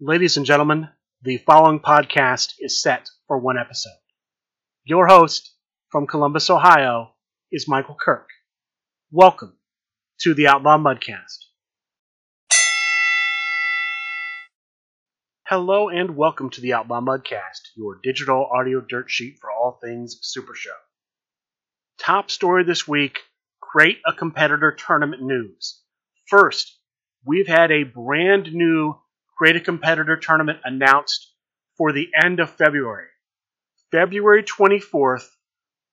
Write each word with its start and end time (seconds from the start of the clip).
Ladies 0.00 0.36
and 0.36 0.46
gentlemen, 0.46 0.90
the 1.22 1.38
following 1.38 1.80
podcast 1.80 2.54
is 2.60 2.80
set 2.80 3.10
for 3.26 3.36
one 3.36 3.58
episode. 3.58 3.98
Your 4.84 5.08
host 5.08 5.52
from 5.88 6.06
Columbus, 6.06 6.48
Ohio, 6.50 7.14
is 7.50 7.66
Michael 7.66 7.96
Kirk. 8.00 8.28
Welcome 9.10 9.58
to 10.20 10.34
the 10.34 10.46
Outlaw 10.46 10.78
Mudcast. 10.78 11.38
Hello 15.48 15.88
and 15.88 16.14
welcome 16.14 16.50
to 16.50 16.60
the 16.60 16.74
Outlaw 16.74 17.00
Mudcast, 17.00 17.74
your 17.76 17.98
digital 18.00 18.48
audio 18.52 18.80
dirt 18.80 19.10
sheet 19.10 19.38
for 19.40 19.50
all 19.50 19.80
things 19.82 20.20
Super 20.22 20.54
Show. 20.54 20.76
Top 21.98 22.30
story 22.30 22.62
this 22.62 22.86
week 22.86 23.18
create 23.60 23.98
a 24.06 24.12
competitor 24.12 24.70
tournament 24.70 25.22
news. 25.22 25.82
First, 26.28 26.78
we've 27.24 27.48
had 27.48 27.72
a 27.72 27.82
brand 27.82 28.52
new 28.52 28.94
create 29.38 29.56
a 29.56 29.60
competitor 29.60 30.16
tournament 30.16 30.58
announced 30.64 31.32
for 31.76 31.92
the 31.92 32.08
end 32.24 32.40
of 32.40 32.50
February. 32.50 33.06
February 33.92 34.42
24th, 34.42 35.28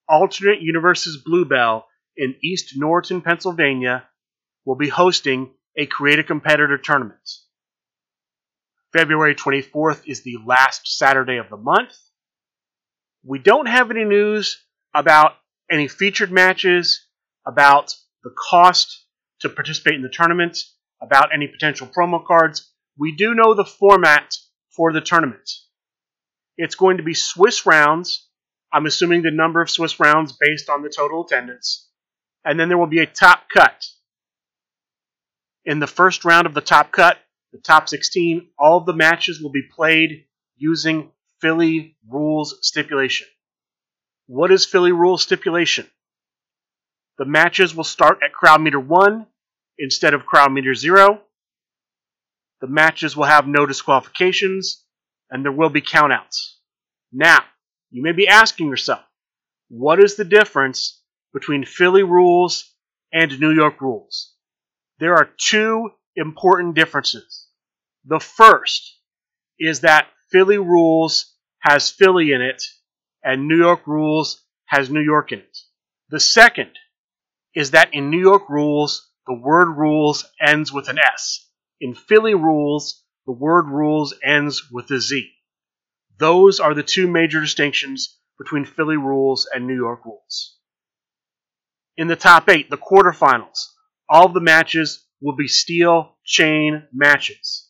Alternate 0.10 0.62
Universes 0.62 1.22
Bluebell 1.24 1.86
in 2.18 2.36
East 2.44 2.74
Norriton, 2.78 3.24
Pennsylvania 3.24 4.04
will 4.66 4.76
be 4.76 4.90
hosting 4.90 5.52
a 5.78 5.86
create 5.86 6.20
a 6.20 6.24
competitor 6.24 6.78
tournament. 6.78 7.30
February 8.92 9.36
24th 9.36 10.02
is 10.08 10.24
the 10.24 10.38
last 10.46 10.98
Saturday 10.98 11.38
of 11.38 11.50
the 11.50 11.58
month. 11.58 11.94
We 13.24 13.40
don't 13.40 13.68
have 13.68 13.92
any 13.92 14.06
news 14.06 14.64
about 14.94 15.34
any 15.70 15.88
featured 15.88 16.32
matches, 16.32 17.06
about 17.46 17.94
the 18.24 18.32
cost 18.50 19.06
to 19.42 19.50
participate 19.50 19.96
in 19.96 20.02
the 20.02 20.10
tournament, 20.10 20.58
about 21.02 21.34
any 21.34 21.48
potential 21.48 21.88
promo 21.88 22.26
cards. 22.26 22.72
We 22.98 23.16
do 23.16 23.34
know 23.34 23.54
the 23.54 23.66
format 23.66 24.36
for 24.76 24.94
the 24.94 25.02
tournament. 25.02 25.50
It's 26.58 26.76
going 26.76 26.98
to 26.98 27.04
be 27.04 27.14
Swiss 27.14 27.66
rounds. 27.66 28.28
I'm 28.72 28.86
assuming 28.86 29.22
the 29.22 29.32
number 29.32 29.62
of 29.62 29.70
Swiss 29.70 30.00
rounds 30.00 30.38
based 30.40 30.70
on 30.70 30.82
the 30.82 30.90
total 30.90 31.26
attendance. 31.26 31.90
And 32.44 32.60
then 32.60 32.70
there 32.70 32.78
will 32.78 32.88
be 32.88 33.00
a 33.00 33.06
top 33.06 33.50
cut. 33.54 33.86
In 35.66 35.80
the 35.80 35.88
first 35.88 36.26
round 36.26 36.46
of 36.46 36.54
the 36.54 36.62
top 36.62 36.92
cut, 36.92 37.18
the 37.52 37.60
top 37.60 37.90
16, 37.90 38.50
all 38.60 38.78
of 38.78 38.86
the 38.86 38.94
matches 38.94 39.42
will 39.42 39.52
be 39.52 39.64
played 39.64 40.26
using 40.58 41.12
Philly 41.42 41.98
rules 42.08 42.58
stipulation. 42.62 43.28
What 44.28 44.52
is 44.52 44.66
Philly 44.66 44.92
rules 44.92 45.24
stipulation? 45.24 45.90
The 47.18 47.26
matches 47.26 47.76
will 47.76 47.84
start 47.84 48.20
at 48.24 48.34
crowd 48.34 48.62
meter 48.62 48.80
1 48.80 49.26
instead 49.78 50.14
of 50.14 50.26
crowd 50.26 50.52
meter 50.52 50.74
0. 50.76 51.22
The 52.66 52.72
matches 52.72 53.16
will 53.16 53.26
have 53.26 53.46
no 53.46 53.68
disqualifications, 53.68 54.84
and 55.30 55.46
there 55.46 55.52
will 55.52 55.70
be 55.70 55.84
countouts. 55.84 56.56
Now, 57.14 57.44
you 57.92 58.02
may 58.02 58.12
be 58.12 58.28
asking 58.28 58.70
yourself, 58.70 59.04
what 59.70 60.04
is 60.04 60.16
the 60.16 60.26
difference 60.26 61.00
between 61.32 61.64
Philly 61.64 62.02
rules 62.02 62.74
and 63.14 63.40
New 63.40 63.52
York 63.52 63.82
rules? 63.82 64.34
There 64.98 65.14
are 65.14 65.30
two 65.38 65.92
important 66.16 66.74
differences. 66.74 67.48
The 68.04 68.20
first 68.20 68.98
is 69.60 69.82
that 69.82 70.08
Philly 70.32 70.58
rules 70.58 71.36
has 71.60 71.92
Philly 71.92 72.32
in 72.32 72.42
it, 72.42 72.64
and 73.24 73.48
New 73.48 73.58
York 73.58 73.86
rules 73.86 74.44
has 74.66 74.90
New 74.90 75.04
York 75.04 75.32
in 75.32 75.38
it. 75.38 75.58
The 76.10 76.20
second 76.20 76.72
is 77.54 77.70
that 77.72 77.94
in 77.94 78.10
New 78.10 78.22
York 78.22 78.50
rules, 78.50 79.08
the 79.28 79.36
word 79.36 79.78
rules 79.78 80.26
ends 80.42 80.74
with 80.74 80.90
an 80.90 80.98
S. 80.98 81.45
In 81.82 81.94
Philly 81.94 82.36
rules, 82.36 83.04
the 83.26 83.34
word 83.34 83.68
rules 83.68 84.14
ends 84.24 84.70
with 84.72 84.90
a 84.92 85.00
Z. 85.00 85.30
Those 86.18 86.60
are 86.60 86.74
the 86.74 86.84
two 86.84 87.08
major 87.08 87.42
distinctions 87.42 88.18
between 88.38 88.66
Philly 88.66 88.98
rules 88.98 89.48
and 89.54 89.68
New 89.68 89.76
York 89.76 90.06
rules. 90.06 90.58
In 91.98 92.08
the 92.08 92.16
top 92.16 92.50
eight, 92.50 92.70
the 92.70 92.78
quarterfinals, 92.78 93.68
all 94.10 94.26
of 94.26 94.34
the 94.34 94.42
matches 94.42 95.06
will 95.22 95.36
be 95.36 95.48
steel 95.48 96.18
chain 96.24 96.88
matches. 96.94 97.70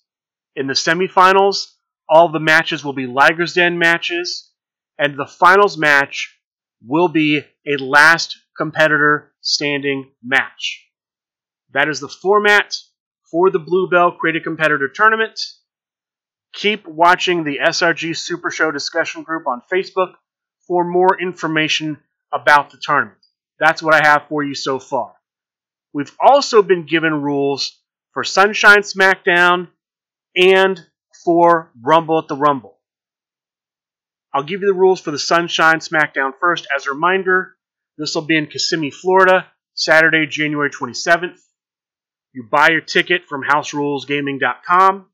In 0.55 0.67
the 0.67 0.73
semifinals, 0.73 1.67
all 2.07 2.27
of 2.27 2.33
the 2.33 2.39
matches 2.39 2.83
will 2.83 2.93
be 2.93 3.07
Liger's 3.07 3.53
Den 3.53 3.77
matches, 3.77 4.51
and 4.97 5.17
the 5.17 5.25
finals 5.25 5.77
match 5.77 6.37
will 6.85 7.07
be 7.07 7.43
a 7.65 7.77
last 7.77 8.35
competitor 8.57 9.33
standing 9.41 10.11
match. 10.23 10.85
That 11.73 11.89
is 11.89 11.99
the 11.99 12.09
format 12.09 12.75
for 13.35 13.51
the 13.51 13.59
Bluebell 13.59 14.13
Create 14.13 14.37
a 14.37 14.39
Competitor 14.39 14.87
Tournament. 14.87 15.37
Keep 16.53 16.87
watching 16.87 17.43
the 17.43 17.59
SRG 17.67 18.15
Super 18.15 18.49
Show 18.49 18.71
discussion 18.71 19.23
group 19.23 19.45
on 19.45 19.61
Facebook 19.69 20.13
for 20.65 20.85
more 20.85 21.21
information 21.21 21.97
about 22.31 22.69
the 22.69 22.77
tournament. 22.81 23.19
That's 23.59 23.83
what 23.83 23.93
I 23.93 24.07
have 24.07 24.29
for 24.29 24.41
you 24.41 24.55
so 24.55 24.79
far. 24.79 25.15
We've 25.93 26.15
also 26.25 26.61
been 26.61 26.85
given 26.85 27.23
rules 27.23 27.77
for 28.13 28.23
Sunshine 28.23 28.83
SmackDown 28.83 29.67
and 30.37 30.79
for 31.25 31.73
Rumble 31.83 32.19
at 32.19 32.29
the 32.29 32.37
Rumble. 32.37 32.77
I'll 34.33 34.43
give 34.43 34.61
you 34.61 34.67
the 34.67 34.79
rules 34.79 35.01
for 35.01 35.11
the 35.11 35.19
Sunshine 35.19 35.79
SmackDown 35.79 36.31
first. 36.39 36.67
As 36.73 36.87
a 36.87 36.91
reminder, 36.91 37.57
this 37.97 38.15
will 38.15 38.21
be 38.21 38.37
in 38.37 38.47
Kissimmee, 38.47 38.91
Florida, 38.91 39.45
Saturday, 39.73 40.25
January 40.25 40.69
27th. 40.69 41.41
You 42.35 42.43
buy 42.43 42.71
your 42.71 42.81
ticket 42.81 43.29
from 43.29 43.43
houserulesgaming.com. 43.43 45.05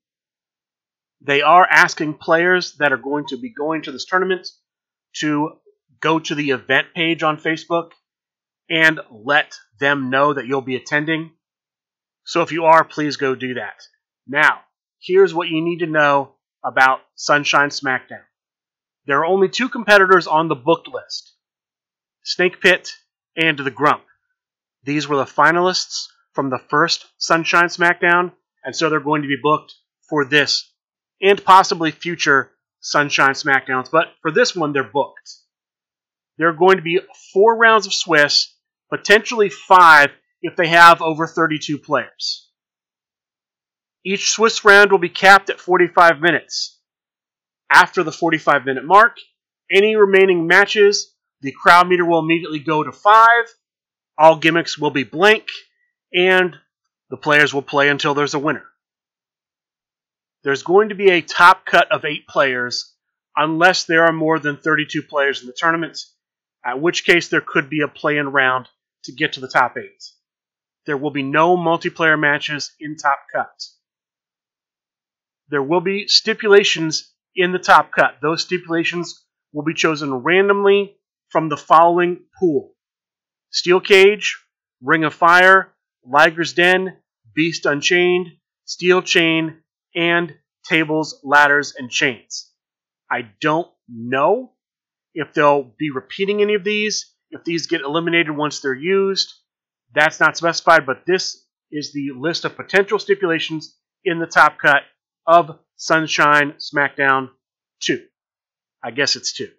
They 1.24 1.44
are 1.44 1.68
asking 1.70 2.16
players 2.16 2.78
that 2.80 2.92
are 2.92 2.98
going 2.98 3.28
to 3.28 3.38
be 3.38 3.54
going 3.54 3.84
to 3.84 3.92
this 3.92 4.06
tournament 4.06 4.48
to 5.18 5.52
go 6.00 6.18
to 6.18 6.34
the 6.34 6.50
event 6.50 6.88
page 6.96 7.22
on 7.22 7.38
Facebook 7.38 7.92
and 8.72 9.02
let 9.12 9.54
them 9.80 10.10
know 10.10 10.34
that 10.34 10.48
you'll 10.48 10.64
be 10.64 10.76
attending. 10.76 11.30
So 12.26 12.42
if 12.42 12.52
you 12.52 12.66
are, 12.66 12.84
please 12.84 13.18
go 13.18 13.36
do 13.36 13.54
that. 13.54 13.84
Now, 14.28 14.62
here's 15.00 15.32
what 15.32 15.48
you 15.48 15.64
need 15.64 15.80
to 15.80 15.86
know 15.86 16.38
about 16.66 17.02
Sunshine 17.14 17.70
SmackDown. 17.70 18.26
There 19.06 19.20
are 19.20 19.26
only 19.26 19.48
two 19.48 19.70
competitors 19.70 20.26
on 20.26 20.48
the 20.48 20.56
booked 20.56 20.88
list 20.88 21.36
Snake 22.24 22.60
Pit 22.62 22.94
and 23.38 23.60
The 23.60 23.70
Grump. 23.70 24.06
These 24.84 25.08
were 25.08 25.18
the 25.18 25.26
finalists 25.26 26.08
from 26.34 26.50
the 26.50 26.62
first 26.70 27.06
Sunshine 27.18 27.68
SmackDown, 27.68 28.32
and 28.64 28.76
so 28.76 28.90
they're 28.90 29.00
going 29.00 29.22
to 29.22 29.28
be 29.28 29.40
booked 29.42 29.74
for 30.10 30.26
this 30.26 30.72
and 31.22 31.44
possibly 31.44 31.92
future 31.92 32.52
Sunshine 32.80 33.34
SmackDowns. 33.34 33.92
But 33.92 34.08
for 34.22 34.32
this 34.32 34.56
one, 34.56 34.74
they're 34.74 34.84
booked. 34.84 35.36
There 36.38 36.50
are 36.50 36.54
going 36.54 36.78
to 36.78 36.84
be 36.84 37.00
four 37.34 37.58
rounds 37.58 37.86
of 37.86 37.94
Swiss, 37.94 38.54
potentially 38.90 39.50
five 39.50 40.10
if 40.42 40.56
they 40.56 40.68
have 40.68 41.02
over 41.02 41.28
32 41.28 41.78
players. 41.78 42.50
Each 44.04 44.32
Swiss 44.32 44.66
round 44.66 44.92
will 44.92 45.00
be 45.00 45.10
capped 45.10 45.50
at 45.50 45.60
45 45.60 46.20
minutes. 46.20 46.80
After 47.72 48.04
the 48.04 48.12
45 48.12 48.66
minute 48.66 48.84
mark, 48.84 49.18
any 49.72 49.96
remaining 49.96 50.48
matches, 50.48 51.14
the 51.42 51.52
crowd 51.52 51.88
meter 51.88 52.06
will 52.06 52.20
immediately 52.20 52.60
go 52.60 52.84
to 52.84 52.92
5. 52.92 53.28
All 54.18 54.36
gimmicks 54.38 54.78
will 54.78 54.90
be 54.90 55.04
blank, 55.04 55.48
and 56.14 56.56
the 57.10 57.18
players 57.18 57.54
will 57.54 57.62
play 57.62 57.90
until 57.90 58.14
there's 58.14 58.34
a 58.34 58.40
winner. 58.40 58.66
There's 60.44 60.64
going 60.64 60.90
to 60.90 60.96
be 60.96 61.12
a 61.12 61.22
top 61.22 61.66
cut 61.66 61.92
of 61.92 62.06
8 62.06 62.28
players 62.28 62.94
unless 63.36 63.86
there 63.86 64.06
are 64.06 64.14
more 64.14 64.40
than 64.40 64.58
32 64.58 65.04
players 65.04 65.42
in 65.42 65.48
the 65.48 65.56
tournament, 65.56 66.00
at 66.66 66.82
which 66.82 67.06
case 67.06 67.30
there 67.30 67.42
could 67.42 67.70
be 67.70 67.82
a 67.82 67.88
play 67.88 68.18
in 68.18 68.32
round 68.32 68.68
to 69.04 69.12
get 69.12 69.34
to 69.34 69.40
the 69.40 69.48
top 69.48 69.78
8. 69.78 69.90
There 70.86 70.98
will 70.98 71.12
be 71.12 71.24
no 71.24 71.56
multiplayer 71.58 72.20
matches 72.20 72.72
in 72.80 72.98
top 72.98 73.20
cut. 73.32 73.54
There 75.50 75.62
will 75.62 75.82
be 75.82 76.08
stipulations 76.08 77.14
in 77.36 77.52
the 77.52 77.60
top 77.60 77.92
cut. 77.92 78.18
Those 78.22 78.42
stipulations 78.42 79.24
will 79.54 79.64
be 79.64 79.74
chosen 79.74 80.14
randomly 80.14 80.96
from 81.30 81.50
the 81.50 81.58
following 81.58 82.22
pool 82.40 82.74
Steel 83.52 83.80
Cage, 83.80 84.40
Ring 84.82 85.04
of 85.04 85.14
Fire, 85.14 85.74
Liger's 86.06 86.54
Den, 86.54 86.98
Beast 87.34 87.66
Unchained, 87.66 88.28
Steel 88.66 89.02
Chain, 89.02 89.62
and 89.96 90.36
Tables, 90.68 91.20
Ladders, 91.24 91.74
and 91.78 91.90
Chains. 91.90 92.52
I 93.10 93.30
don't 93.42 93.70
know 93.88 94.54
if 95.14 95.34
they'll 95.34 95.74
be 95.78 95.92
repeating 95.92 96.42
any 96.42 96.54
of 96.54 96.64
these, 96.64 97.14
if 97.30 97.44
these 97.44 97.68
get 97.68 97.82
eliminated 97.82 98.36
once 98.36 98.60
they're 98.60 98.74
used. 98.74 99.34
That's 99.94 100.20
not 100.20 100.38
specified, 100.38 100.86
but 100.86 101.06
this 101.06 101.46
is 101.72 101.92
the 101.94 102.12
list 102.18 102.46
of 102.46 102.56
potential 102.56 103.00
stipulations 103.00 103.76
in 104.06 104.20
the 104.20 104.28
top 104.28 104.58
cut 104.58 104.84
of 105.26 105.60
Sunshine 105.76 106.54
SmackDown 106.54 107.30
2. 107.82 108.04
I 108.84 108.92
guess 108.92 109.16
it's 109.16 109.34
2. 109.34 109.50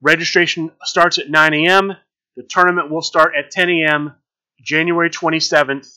Registration 0.00 0.70
starts 0.84 1.18
at 1.18 1.30
9 1.30 1.54
a.m. 1.54 1.92
The 2.36 2.44
tournament 2.44 2.90
will 2.90 3.02
start 3.02 3.32
at 3.36 3.50
10 3.50 3.68
a.m. 3.70 4.14
January 4.60 5.10
27th. 5.10 5.88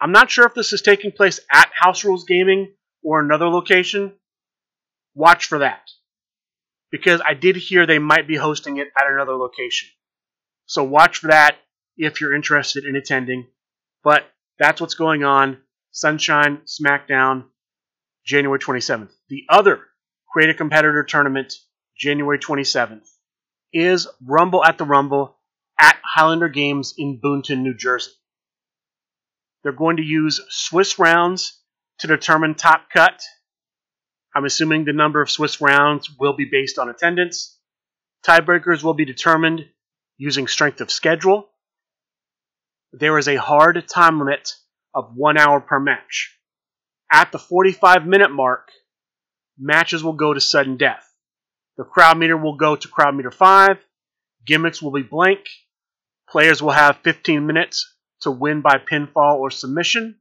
I'm 0.00 0.12
not 0.12 0.30
sure 0.30 0.46
if 0.46 0.54
this 0.54 0.72
is 0.72 0.82
taking 0.82 1.12
place 1.12 1.40
at 1.52 1.70
House 1.74 2.04
Rules 2.04 2.24
Gaming 2.24 2.74
or 3.02 3.20
another 3.20 3.48
location. 3.48 4.12
Watch 5.14 5.46
for 5.46 5.58
that. 5.58 5.82
Because 6.90 7.20
I 7.26 7.34
did 7.34 7.56
hear 7.56 7.86
they 7.86 7.98
might 7.98 8.28
be 8.28 8.36
hosting 8.36 8.76
it 8.76 8.88
at 8.98 9.10
another 9.10 9.34
location. 9.34 9.88
So 10.66 10.84
watch 10.84 11.18
for 11.18 11.28
that 11.28 11.56
if 11.96 12.20
you're 12.20 12.34
interested 12.34 12.84
in 12.84 12.96
attending. 12.96 13.46
But 14.02 14.24
that's 14.58 14.80
what's 14.80 14.94
going 14.94 15.24
on. 15.24 15.58
Sunshine 15.90 16.62
SmackDown, 16.66 17.44
January 18.24 18.58
27th. 18.58 19.10
The 19.28 19.44
other 19.48 19.80
Create 20.34 20.50
a 20.50 20.54
Competitor 20.54 21.04
Tournament, 21.04 21.54
January 21.96 22.40
27th, 22.40 23.08
is 23.72 24.08
Rumble 24.20 24.64
at 24.64 24.78
the 24.78 24.84
Rumble 24.84 25.38
at 25.78 25.96
Highlander 26.04 26.48
Games 26.48 26.94
in 26.96 27.20
Boonton, 27.20 27.62
New 27.62 27.74
Jersey. 27.74 28.12
They're 29.62 29.72
going 29.72 29.96
to 29.96 30.02
use 30.02 30.40
Swiss 30.50 30.98
rounds 30.98 31.60
to 31.98 32.06
determine 32.06 32.54
top 32.54 32.90
cut. 32.92 33.22
I'm 34.34 34.44
assuming 34.44 34.84
the 34.84 34.92
number 34.92 35.22
of 35.22 35.30
Swiss 35.30 35.60
rounds 35.60 36.10
will 36.18 36.34
be 36.34 36.48
based 36.50 36.78
on 36.78 36.88
attendance. 36.88 37.58
Tiebreakers 38.26 38.82
will 38.82 38.94
be 38.94 39.04
determined 39.04 39.66
using 40.18 40.46
strength 40.46 40.80
of 40.80 40.90
schedule. 40.90 41.48
There 42.92 43.18
is 43.18 43.28
a 43.28 43.36
hard 43.36 43.88
time 43.88 44.18
limit 44.18 44.54
of 44.94 45.14
one 45.14 45.36
hour 45.38 45.60
per 45.60 45.80
match. 45.80 46.38
At 47.10 47.32
the 47.32 47.38
45 47.38 48.06
minute 48.06 48.30
mark, 48.30 48.70
matches 49.58 50.02
will 50.02 50.14
go 50.14 50.34
to 50.34 50.40
sudden 50.40 50.76
death. 50.76 51.08
The 51.76 51.84
crowd 51.84 52.18
meter 52.18 52.36
will 52.36 52.56
go 52.56 52.76
to 52.76 52.88
crowd 52.88 53.14
meter 53.14 53.30
5. 53.30 53.78
Gimmicks 54.46 54.80
will 54.80 54.92
be 54.92 55.02
blank. 55.02 55.48
Players 56.28 56.62
will 56.62 56.72
have 56.72 56.98
15 57.04 57.46
minutes 57.46 57.94
to 58.22 58.30
win 58.30 58.60
by 58.60 58.78
pinfall 58.78 59.36
or 59.36 59.50
submission, 59.50 60.18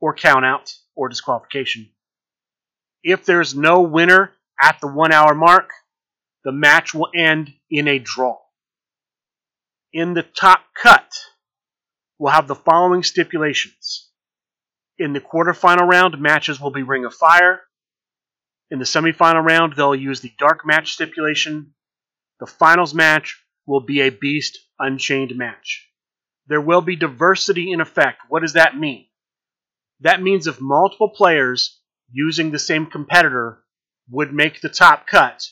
or 0.00 0.14
countout 0.14 0.72
or 0.94 1.08
disqualification. 1.08 1.90
If 3.02 3.24
there's 3.24 3.54
no 3.54 3.82
winner 3.82 4.32
at 4.60 4.80
the 4.80 4.88
one 4.88 5.12
hour 5.12 5.34
mark, 5.34 5.70
the 6.44 6.52
match 6.52 6.94
will 6.94 7.08
end 7.14 7.52
in 7.70 7.88
a 7.88 7.98
draw. 7.98 8.38
In 9.92 10.14
the 10.14 10.22
top 10.22 10.60
cut, 10.74 11.12
we'll 12.18 12.32
have 12.32 12.48
the 12.48 12.54
following 12.54 13.02
stipulations. 13.02 14.10
In 14.98 15.12
the 15.12 15.20
quarterfinal 15.20 15.88
round, 15.88 16.20
matches 16.20 16.60
will 16.60 16.70
be 16.70 16.82
Ring 16.82 17.04
of 17.04 17.14
Fire. 17.14 17.60
In 18.70 18.78
the 18.78 18.84
semifinal 18.84 19.44
round, 19.44 19.74
they'll 19.76 19.94
use 19.94 20.20
the 20.20 20.32
Dark 20.38 20.66
Match 20.66 20.92
stipulation. 20.92 21.74
The 22.40 22.46
finals 22.46 22.94
match 22.94 23.40
will 23.66 23.80
be 23.80 24.00
a 24.00 24.10
Beast 24.10 24.58
Unchained 24.78 25.36
match. 25.36 25.88
There 26.46 26.60
will 26.60 26.82
be 26.82 26.96
diversity 26.96 27.72
in 27.72 27.80
effect. 27.80 28.22
What 28.28 28.42
does 28.42 28.52
that 28.52 28.76
mean? 28.76 29.06
That 30.00 30.22
means 30.22 30.46
if 30.46 30.60
multiple 30.60 31.08
players 31.08 31.80
using 32.12 32.50
the 32.50 32.58
same 32.58 32.86
competitor 32.86 33.62
would 34.10 34.32
make 34.32 34.60
the 34.60 34.68
top 34.68 35.06
cut, 35.06 35.48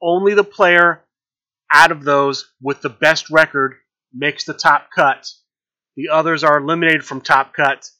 only 0.00 0.34
the 0.34 0.44
player 0.44 1.02
out 1.72 1.90
of 1.90 2.04
those 2.04 2.50
with 2.60 2.80
the 2.82 2.88
best 2.88 3.30
record 3.30 3.74
makes 4.12 4.44
the 4.44 4.54
top 4.54 4.88
cut. 4.94 5.26
The 5.96 6.10
others 6.10 6.44
are 6.44 6.58
eliminated 6.58 7.04
from 7.04 7.20
top 7.20 7.52
cut, 7.54 7.90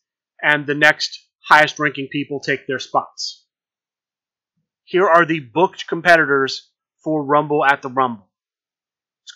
and 0.40 0.66
the 0.66 0.74
next 0.74 1.18
highest 1.48 1.78
ranking 1.78 2.08
people 2.12 2.40
take 2.40 2.66
their 2.66 2.78
spots. 2.78 3.44
Here 4.84 5.06
are 5.06 5.24
the 5.24 5.40
booked 5.40 5.86
competitors 5.88 6.70
for 7.02 7.24
Rumble 7.24 7.64
at 7.64 7.82
the 7.82 7.88
Rumble. 7.88 8.27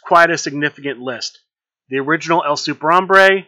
Quite 0.05 0.31
a 0.31 0.39
significant 0.39 1.01
list. 1.01 1.41
The 1.89 1.99
original 1.99 2.43
El 2.45 2.57
Super 2.57 2.91
Hombre, 2.91 3.47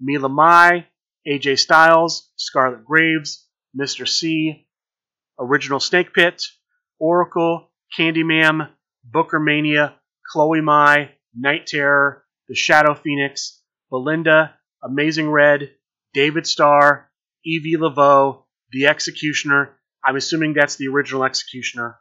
Mila 0.00 0.28
Mai, 0.28 0.86
AJ 1.26 1.58
Styles, 1.58 2.30
Scarlet 2.36 2.84
Graves, 2.84 3.46
Mr. 3.78 4.06
C, 4.06 4.66
Original 5.38 5.80
Snake 5.80 6.12
Pit, 6.14 6.42
Oracle, 6.98 7.70
Candyman, 7.96 8.70
Booker 9.04 9.40
Mania, 9.40 9.94
Chloe 10.30 10.60
Mai, 10.60 11.12
Night 11.34 11.66
Terror, 11.66 12.24
The 12.48 12.54
Shadow 12.54 12.94
Phoenix, 12.94 13.62
Belinda, 13.90 14.54
Amazing 14.82 15.30
Red, 15.30 15.70
David 16.14 16.46
Starr, 16.46 17.10
Evie 17.44 17.76
Laveau, 17.76 18.44
The 18.72 18.86
Executioner. 18.86 19.76
I'm 20.04 20.16
assuming 20.16 20.52
that's 20.52 20.76
the 20.76 20.88
original 20.88 21.24
Executioner. 21.24 21.98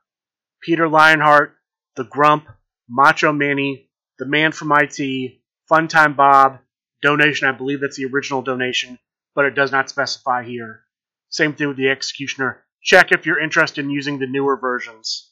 Peter 0.62 0.88
Lionheart, 0.88 1.56
The 1.96 2.04
Grump, 2.04 2.48
Macho 2.90 3.32
Manny, 3.32 3.90
The 4.20 4.26
Man 4.26 4.52
from 4.52 4.72
IT, 4.72 5.40
Funtime 5.72 6.16
Bob, 6.16 6.60
donation. 7.02 7.48
I 7.48 7.52
believe 7.52 7.82
that's 7.82 7.98
the 7.98 8.06
original 8.06 8.42
donation, 8.42 9.00
but 9.34 9.46
it 9.46 9.56
does 9.56 9.72
not 9.72 9.90
specify 9.90 10.44
here. 10.44 10.82
Same 11.30 11.54
thing 11.54 11.68
with 11.68 11.78
the 11.78 11.90
Executioner. 11.90 12.64
Check 12.82 13.12
if 13.12 13.26
you're 13.26 13.40
interested 13.40 13.84
in 13.84 13.90
using 13.90 14.20
the 14.20 14.28
newer 14.28 14.58
versions. 14.58 15.32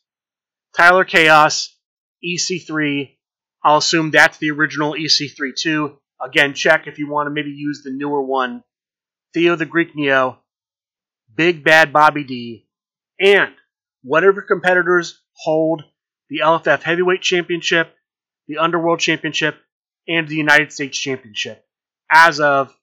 Tyler 0.76 1.06
Chaos, 1.06 1.78
EC3. 2.26 3.16
I'll 3.64 3.78
assume 3.78 4.12
that's 4.12 4.38
the 4.40 4.52
original 4.52 4.94
EC3 4.94 5.56
too. 5.56 5.98
Again, 6.22 6.54
check 6.54 6.88
if 6.88 6.98
you 6.98 7.10
want 7.10 7.28
to 7.28 7.32
maybe 7.32 7.52
use 7.52 7.82
the 7.84 7.92
newer 7.92 8.22
one. 8.22 8.64
Theo 9.34 9.56
the 9.56 9.66
Greek 9.66 9.96
Neo, 9.96 10.40
Big 11.34 11.64
Bad 11.64 11.94
Bobby 11.94 12.24
D, 12.24 12.68
and 13.20 13.54
whatever 14.04 14.42
competitors 14.42 15.22
hold 15.36 15.84
the 16.30 16.40
LFF 16.44 16.82
Heavyweight 16.82 17.22
Championship, 17.22 17.94
the 18.48 18.58
Underworld 18.58 19.00
Championship, 19.00 19.56
and 20.08 20.28
the 20.28 20.36
United 20.36 20.72
States 20.72 20.98
Championship 20.98 21.64
as 22.12 22.40
of 22.40 22.76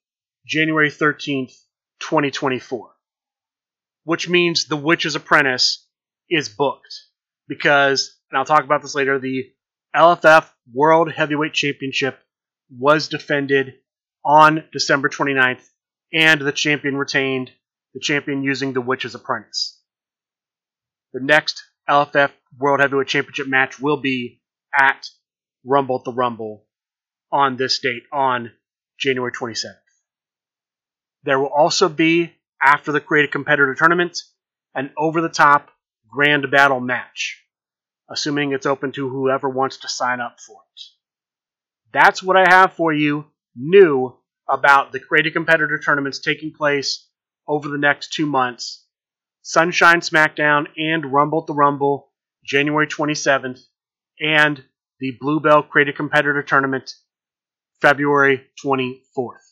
January 0.46 0.90
13th, 0.90 1.52
2024. 2.00 2.90
Which 4.04 4.28
means 4.28 4.66
The 4.66 4.76
Witch's 4.76 5.14
Apprentice 5.14 5.86
is 6.28 6.48
booked. 6.48 6.94
Because, 7.46 8.16
and 8.30 8.38
I'll 8.38 8.44
talk 8.44 8.64
about 8.64 8.82
this 8.82 8.94
later, 8.94 9.18
the 9.18 9.50
LFF 9.94 10.48
World 10.72 11.12
Heavyweight 11.12 11.52
Championship 11.52 12.18
was 12.70 13.08
defended 13.08 13.74
on 14.24 14.64
December 14.72 15.08
29th, 15.08 15.66
and 16.12 16.40
the 16.40 16.52
champion 16.52 16.96
retained, 16.96 17.50
the 17.94 18.00
champion 18.00 18.42
using 18.42 18.72
The 18.72 18.80
Witch's 18.80 19.14
Apprentice. 19.14 19.80
The 21.12 21.20
next 21.20 21.62
LFF 21.90 22.30
World 22.56 22.80
Heavyweight 22.80 23.08
Championship 23.08 23.48
match 23.48 23.80
will 23.80 23.96
be 23.96 24.40
at 24.78 25.06
Rumble 25.64 25.98
at 25.98 26.04
the 26.04 26.12
Rumble 26.12 26.64
on 27.32 27.56
this 27.56 27.80
date, 27.80 28.04
on 28.12 28.52
January 28.98 29.32
27th. 29.32 29.74
There 31.24 31.38
will 31.38 31.52
also 31.54 31.88
be, 31.88 32.32
after 32.62 32.92
the 32.92 33.00
Create 33.00 33.24
a 33.24 33.32
Competitor 33.32 33.74
Tournament, 33.74 34.18
an 34.74 34.92
over 34.96 35.20
the 35.20 35.28
top 35.28 35.70
grand 36.08 36.50
battle 36.50 36.80
match, 36.80 37.44
assuming 38.08 38.52
it's 38.52 38.66
open 38.66 38.92
to 38.92 39.08
whoever 39.08 39.48
wants 39.48 39.78
to 39.78 39.88
sign 39.88 40.20
up 40.20 40.38
for 40.40 40.60
it. 40.74 40.80
That's 41.92 42.22
what 42.22 42.36
I 42.36 42.48
have 42.48 42.74
for 42.74 42.92
you 42.92 43.26
new 43.56 44.16
about 44.48 44.92
the 44.92 45.00
Create 45.00 45.26
a 45.26 45.30
Competitor 45.32 45.80
tournaments 45.84 46.20
taking 46.20 46.52
place 46.52 47.08
over 47.48 47.68
the 47.68 47.78
next 47.78 48.12
two 48.12 48.26
months 48.26 48.86
Sunshine 49.42 50.00
SmackDown 50.00 50.66
and 50.76 51.12
Rumble 51.12 51.40
at 51.40 51.46
the 51.46 51.54
Rumble, 51.54 52.10
January 52.44 52.86
27th, 52.86 53.60
and 54.20 54.62
the 54.98 55.16
Bluebell 55.20 55.62
Create 55.62 55.88
a 55.88 55.92
Competitor 55.92 56.42
Tournament 56.42 56.92
February 57.80 58.46
24th. 58.64 59.46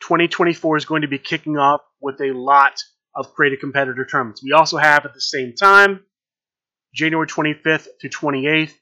2024 0.00 0.76
is 0.76 0.84
going 0.84 1.02
to 1.02 1.08
be 1.08 1.18
kicking 1.18 1.56
off 1.56 1.80
with 2.00 2.20
a 2.20 2.32
lot 2.32 2.80
of 3.14 3.32
Create 3.34 3.54
a 3.54 3.56
Competitor 3.56 4.04
tournaments. 4.04 4.42
We 4.42 4.52
also 4.52 4.76
have 4.76 5.04
at 5.04 5.14
the 5.14 5.20
same 5.20 5.54
time, 5.54 6.04
January 6.94 7.26
25th 7.26 7.88
to 8.00 8.08
28th, 8.08 8.72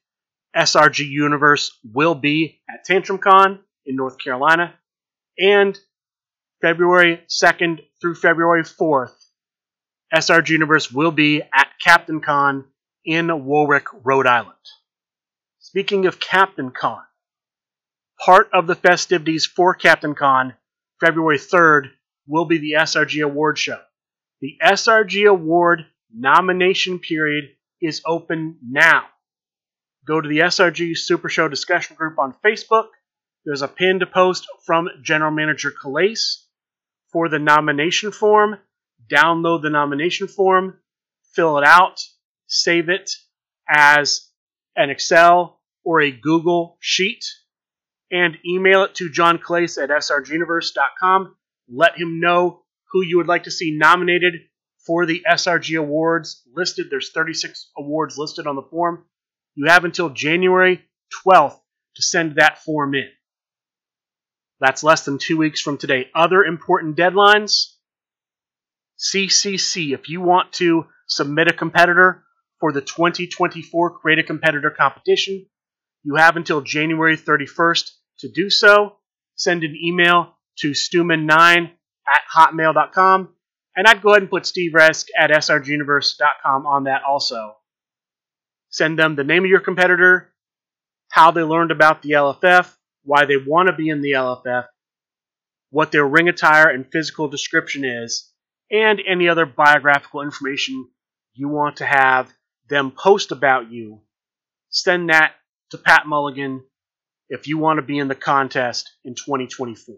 SRG 0.57 1.07
Universe 1.07 1.79
will 1.85 2.15
be 2.15 2.61
at 2.69 2.87
TantrumCon 2.89 3.59
in 3.85 3.97
North 3.97 4.19
Carolina, 4.19 4.75
and 5.39 5.79
February 6.63 7.23
2nd 7.29 7.81
through 8.01 8.15
February 8.15 8.63
4th, 8.63 9.13
SRG 10.15 10.49
Universe 10.51 10.91
will 10.91 11.11
be 11.11 11.43
at 11.43 11.69
Captain 11.83 12.21
Con 12.21 12.65
in 13.05 13.45
Warwick, 13.45 13.87
Rhode 14.05 14.27
Island. 14.27 14.53
Speaking 15.59 16.07
of 16.07 16.21
Captain 16.21 16.71
Con, 16.71 17.03
Part 18.19 18.49
of 18.55 18.67
the 18.67 18.75
festivities 18.75 19.45
for 19.45 19.75
Captain 19.75 20.15
Con, 20.15 20.55
February 21.01 21.39
3rd, 21.39 21.91
will 22.27 22.47
be 22.47 22.59
the 22.59 22.73
SRG 22.79 23.23
Award 23.23 23.59
Show. 23.59 23.81
The 24.41 24.57
SRG 24.63 25.29
Award 25.29 25.85
nomination 26.13 26.99
period 26.99 27.45
is 27.81 28.01
open 28.07 28.59
now. 28.67 29.05
Go 30.07 30.21
to 30.21 30.29
the 30.29 30.39
SRG 30.39 30.97
Super 30.97 31.29
Show 31.29 31.49
discussion 31.49 31.97
group 31.97 32.19
on 32.19 32.35
Facebook. 32.45 32.89
There's 33.45 33.63
a 33.63 33.69
pinned 33.69 34.05
post 34.13 34.47
from 34.65 34.89
General 35.03 35.31
Manager 35.31 35.71
Clace 35.71 36.47
for 37.13 37.29
the 37.29 37.39
nomination 37.39 38.13
form. 38.13 38.59
Download 39.11 39.63
the 39.63 39.71
nomination 39.71 40.29
form, 40.29 40.79
fill 41.35 41.59
it 41.59 41.65
out, 41.65 42.01
save 42.47 42.89
it 42.89 43.11
as 43.69 44.29
an 44.77 44.91
Excel 44.91 45.61
or 45.85 46.01
a 46.01 46.11
Google 46.11 46.77
Sheet 46.81 47.25
and 48.11 48.39
email 48.47 48.85
it 48.85 48.95
to 48.97 49.11
John 49.11 49.39
Clace 49.39 49.79
at 49.79 49.91
srguniverse.com. 49.91 51.37
Let 51.69 51.99
him 51.99 52.21
know 52.21 52.63
who 52.93 53.05
you 53.05 53.17
would 53.17 53.27
like 53.27 53.45
to 53.45 53.51
see 53.51 53.77
nominated 53.77 54.35
for 54.87 55.07
the 55.07 55.25
SRG 55.29 55.79
awards 55.79 56.43
listed. 56.55 56.87
There's 56.91 57.11
36 57.13 57.71
awards 57.77 58.17
listed 58.17 58.47
on 58.47 58.57
the 58.57 58.63
form. 58.63 59.05
You 59.55 59.67
have 59.69 59.85
until 59.85 60.11
January 60.11 60.85
12th 61.27 61.59
to 61.97 62.03
send 62.03 62.37
that 62.37 62.63
form 62.63 62.95
in. 62.95 63.09
That's 64.61 64.85
less 64.85 65.05
than 65.05 65.19
two 65.19 65.37
weeks 65.37 65.61
from 65.61 65.77
today. 65.77 66.09
Other 66.15 66.45
important 66.45 66.97
deadlines 66.97 67.75
CCC, 68.99 69.93
if 69.93 70.09
you 70.09 70.21
want 70.21 70.53
to 70.55 70.87
submit 71.07 71.49
a 71.49 71.53
competitor 71.53 72.25
for 72.61 72.73
the 72.73 72.81
2024 72.81 73.99
Create 73.99 74.19
a 74.19 74.23
Competitor 74.23 74.71
competition, 74.71 75.47
you 76.03 76.15
have 76.17 76.37
until 76.37 76.61
January 76.61 77.17
31st 77.17 77.91
to 78.21 78.29
do 78.29 78.49
so. 78.49 78.97
Send 79.35 79.65
an 79.65 79.77
email 79.77 80.35
to 80.59 80.71
stuman9 80.71 81.71
at 82.09 82.21
hotmail.com. 82.35 83.29
And 83.77 83.87
I'd 83.87 84.01
go 84.01 84.11
ahead 84.11 84.23
and 84.23 84.31
put 84.31 84.47
Steve 84.47 84.73
Resk 84.73 85.09
at 85.19 85.31
srguniverse.com 85.31 86.67
on 86.67 86.85
that 86.85 87.03
also. 87.07 87.57
Send 88.71 88.99
them 88.99 89.17
the 89.17 89.25
name 89.25 89.45
of 89.45 89.51
your 89.51 89.61
competitor, 89.61 90.33
how 91.11 91.31
they 91.31 91.43
learned 91.43 91.71
about 91.71 92.01
the 92.01 92.13
LFF, 92.13 92.75
why 93.05 93.27
they 93.27 93.37
want 93.37 93.69
to 93.69 93.75
be 93.75 93.91
in 93.91 94.01
the 94.01 94.13
LFF, 94.13 94.65
what 95.71 95.93
their 95.93 96.07
ring 96.07 96.29
attire 96.29 96.71
and 96.71 96.91
physical 96.91 97.29
description 97.29 97.85
is, 97.85 98.33
and 98.71 99.01
any 99.07 99.29
other 99.29 99.47
biographical 99.47 100.23
information 100.23 100.89
you 101.35 101.49
want 101.49 101.77
to 101.77 101.87
have 101.87 102.33
them 102.69 102.91
post 102.91 103.33
about 103.33 103.71
you. 103.71 104.01
Send 104.71 105.11
that 105.11 105.35
to 105.71 105.79
Pat 105.79 106.07
Mulligan 106.07 106.65
if 107.29 107.47
you 107.47 107.59
want 107.59 107.79
to 107.79 107.83
be 107.83 107.99
in 107.99 108.09
the 108.09 108.15
contest 108.15 108.91
in 109.05 109.15
2024. 109.15 109.97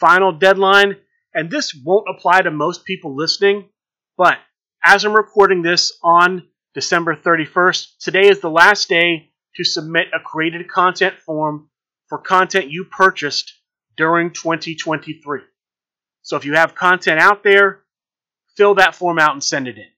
Final 0.00 0.32
deadline, 0.32 0.96
and 1.32 1.50
this 1.50 1.74
won't 1.74 2.08
apply 2.08 2.42
to 2.42 2.50
most 2.50 2.84
people 2.84 3.14
listening, 3.16 3.68
but 4.16 4.38
as 4.84 5.04
I'm 5.04 5.14
recording 5.14 5.62
this 5.62 5.96
on 6.02 6.46
December 6.74 7.16
31st, 7.16 7.98
today 8.00 8.28
is 8.28 8.40
the 8.40 8.50
last 8.50 8.88
day 8.88 9.30
to 9.56 9.64
submit 9.64 10.08
a 10.12 10.20
created 10.20 10.68
content 10.68 11.14
form 11.24 11.70
for 12.08 12.18
content 12.18 12.70
you 12.70 12.84
purchased 12.84 13.54
during 13.96 14.32
2023. 14.32 15.40
So 16.24 16.36
if 16.36 16.46
you 16.46 16.54
have 16.54 16.74
content 16.74 17.20
out 17.20 17.44
there, 17.44 17.80
fill 18.56 18.76
that 18.76 18.94
form 18.94 19.18
out 19.18 19.32
and 19.32 19.44
send 19.44 19.68
it 19.68 19.76
in. 19.76 19.88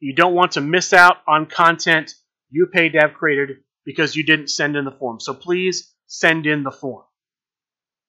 You 0.00 0.14
don't 0.14 0.34
want 0.34 0.52
to 0.52 0.60
miss 0.60 0.92
out 0.92 1.16
on 1.26 1.46
content 1.46 2.14
you 2.50 2.66
paid 2.66 2.90
to 2.90 2.98
have 2.98 3.14
created 3.14 3.56
because 3.86 4.14
you 4.14 4.22
didn't 4.22 4.48
send 4.50 4.76
in 4.76 4.84
the 4.84 4.90
form. 4.90 5.18
So 5.18 5.32
please 5.32 5.90
send 6.06 6.46
in 6.46 6.62
the 6.62 6.70
form. 6.70 7.04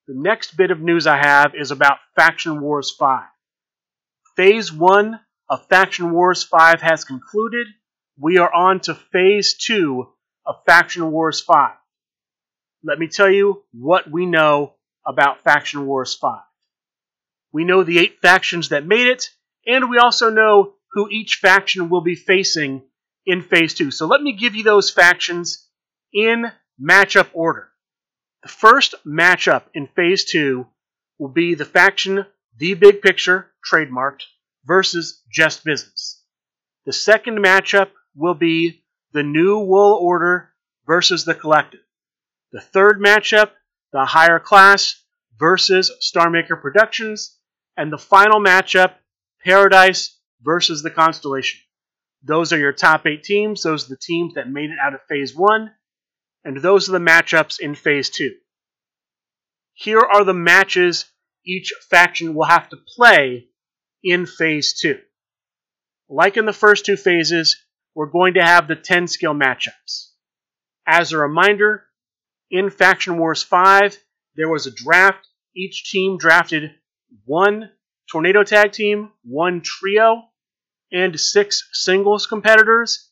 The 0.08 0.14
next 0.14 0.58
bit 0.58 0.72
of 0.72 0.82
news 0.82 1.08
I 1.08 1.16
have 1.16 1.54
is 1.56 1.72
about 1.72 2.00
Faction 2.18 2.60
Wars 2.60 2.92
5. 2.92 3.24
Phase 4.36 4.72
1 4.74 5.18
of 5.50 5.66
Faction 5.70 6.12
Wars 6.12 6.44
5 6.44 6.82
has 6.82 7.06
concluded. 7.06 7.68
We 8.20 8.40
are 8.40 8.54
on 8.54 8.82
to 8.82 8.96
Phase 8.96 9.56
2 9.58 10.06
of 10.46 10.56
Faction 10.66 11.10
Wars 11.12 11.40
5. 11.40 11.72
Let 12.84 13.00
me 13.00 13.08
tell 13.08 13.30
you 13.30 13.64
what 13.72 14.12
we 14.12 14.26
know 14.26 14.74
about 15.08 15.46
Faction 15.46 15.86
Wars 15.86 16.14
5. 16.16 16.42
We 17.54 17.64
know 17.64 17.84
the 17.84 18.00
eight 18.00 18.20
factions 18.22 18.70
that 18.70 18.86
made 18.86 19.08
it, 19.08 19.30
and 19.66 19.90
we 19.90 20.00
also 20.00 20.30
know 20.30 20.74
who 20.92 21.08
each 21.10 21.36
faction 21.36 21.90
will 21.90 22.02
be 22.02 22.16
facing 22.16 22.82
in 23.26 23.42
Phase 23.42 23.76
2. 23.76 23.92
So 23.92 24.08
let 24.08 24.22
me 24.22 24.34
give 24.34 24.56
you 24.56 24.64
those 24.64 24.90
factions 24.90 25.68
in 26.12 26.52
matchup 26.82 27.28
order. 27.34 27.70
The 28.42 28.50
first 28.50 28.96
matchup 29.06 29.64
in 29.74 29.88
Phase 29.88 30.26
2 30.26 30.68
will 31.18 31.30
be 31.30 31.56
the 31.56 31.66
faction 31.66 32.26
The 32.58 32.74
Big 32.74 33.02
Picture, 33.02 33.52
trademarked, 33.66 34.24
versus 34.66 35.22
Just 35.32 35.64
Business. 35.64 36.22
The 36.86 36.94
second 36.94 37.38
matchup 37.38 37.90
will 38.16 38.34
be 38.34 38.84
the 39.14 39.24
New 39.24 39.60
Wool 39.60 39.98
Order 40.02 40.50
versus 40.86 41.24
the 41.24 41.36
Collective. 41.36 41.80
The 42.52 42.62
third 42.62 43.00
matchup, 43.00 43.52
the 43.92 44.06
Higher 44.06 44.40
Class 44.40 45.02
versus 45.40 45.92
Starmaker 46.02 46.60
Productions. 46.62 47.38
And 47.78 47.92
the 47.92 47.98
final 47.98 48.40
matchup, 48.40 48.94
Paradise 49.44 50.20
versus 50.42 50.84
the 50.84 50.92
Constellation. 50.92 51.60
Those 52.24 52.54
are 52.54 52.60
your 52.60 52.74
top 52.74 53.06
eight 53.06 53.24
teams. 53.24 53.64
Those 53.64 53.86
are 53.86 53.90
the 53.90 53.98
teams 53.98 54.36
that 54.36 54.50
made 54.50 54.70
it 54.70 54.78
out 54.82 54.94
of 54.94 55.02
Phase 55.10 55.36
1. 55.36 55.72
And 56.46 56.58
those 56.62 56.88
are 56.88 56.94
the 56.94 57.00
matchups 57.00 57.60
in 57.60 57.76
Phase 57.76 58.10
2. 58.10 58.32
Here 59.74 60.00
are 60.00 60.24
the 60.24 60.34
matches 60.34 61.06
each 61.46 61.74
faction 61.90 62.34
will 62.34 62.46
have 62.46 62.70
to 62.70 62.78
play 62.78 63.48
in 64.04 64.26
Phase 64.26 64.80
2. 64.80 65.00
Like 66.10 66.38
in 66.38 66.46
the 66.46 66.54
first 66.54 66.86
two 66.86 66.96
phases, 66.96 67.58
we're 67.96 68.12
going 68.12 68.36
to 68.36 68.44
have 68.44 68.68
the 68.68 68.76
10 68.76 69.08
skill 69.08 69.34
matchups. 69.34 70.12
As 70.88 71.12
a 71.12 71.18
reminder, 71.18 71.86
in 72.52 72.70
Faction 72.70 73.18
Wars 73.18 73.42
5, 73.42 73.98
there 74.36 74.50
was 74.50 74.68
a 74.68 74.72
draft. 74.72 75.28
Each 75.56 75.90
team 75.90 76.18
drafted 76.18 76.72
one 77.26 77.72
tornado 78.12 78.44
tag 78.44 78.72
team, 78.72 79.12
one 79.24 79.62
trio, 79.62 80.24
and 80.92 81.20
six 81.20 81.70
singles 81.74 82.28
competitors. 82.28 83.10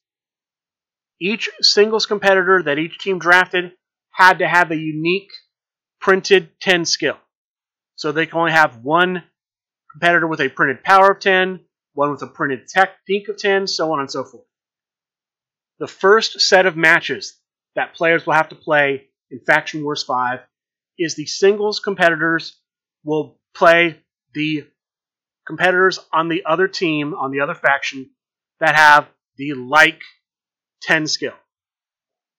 Each 1.20 1.50
singles 1.62 2.06
competitor 2.06 2.64
that 2.64 2.80
each 2.80 2.98
team 3.00 3.20
drafted 3.20 3.74
had 4.12 4.40
to 4.40 4.48
have 4.48 4.72
a 4.72 4.76
unique 4.76 5.32
printed 6.00 6.50
10 6.62 6.86
skill. 6.86 7.18
So 7.96 8.12
they 8.12 8.26
can 8.26 8.40
only 8.40 8.52
have 8.52 8.84
one 8.84 9.24
competitor 9.92 10.28
with 10.28 10.42
a 10.42 10.50
printed 10.50 10.84
power 10.84 11.12
of 11.12 11.20
10, 11.20 11.60
one 11.94 12.12
with 12.12 12.22
a 12.22 12.28
printed 12.28 12.68
technique 12.68 13.28
of 13.30 13.38
10, 13.38 13.68
so 13.68 13.92
on 13.92 14.00
and 14.00 14.10
so 14.10 14.24
forth. 14.24 14.46
The 15.80 15.88
first 15.88 16.42
set 16.42 16.66
of 16.66 16.78
matches 16.78 17.40
that 17.76 17.96
players 17.96 18.26
will 18.26 18.34
have 18.34 18.50
to 18.50 18.56
play 18.56 19.08
in 19.30 19.40
Faction 19.40 19.84
Wars 19.84 20.04
5 20.04 20.40
is 20.98 21.16
the 21.16 21.26
singles 21.26 21.80
competitors 21.80 22.60
will 23.04 23.40
play 23.54 24.00
the 24.34 24.66
competitors 25.46 26.00
on 26.14 26.30
the 26.30 26.44
other 26.46 26.68
team, 26.68 27.14
on 27.14 27.32
the 27.32 27.42
other 27.42 27.56
faction, 27.56 28.10
that 28.60 28.76
have 28.76 29.08
the 29.38 29.54
like 29.54 30.02
10 30.84 31.08
skill. 31.08 31.34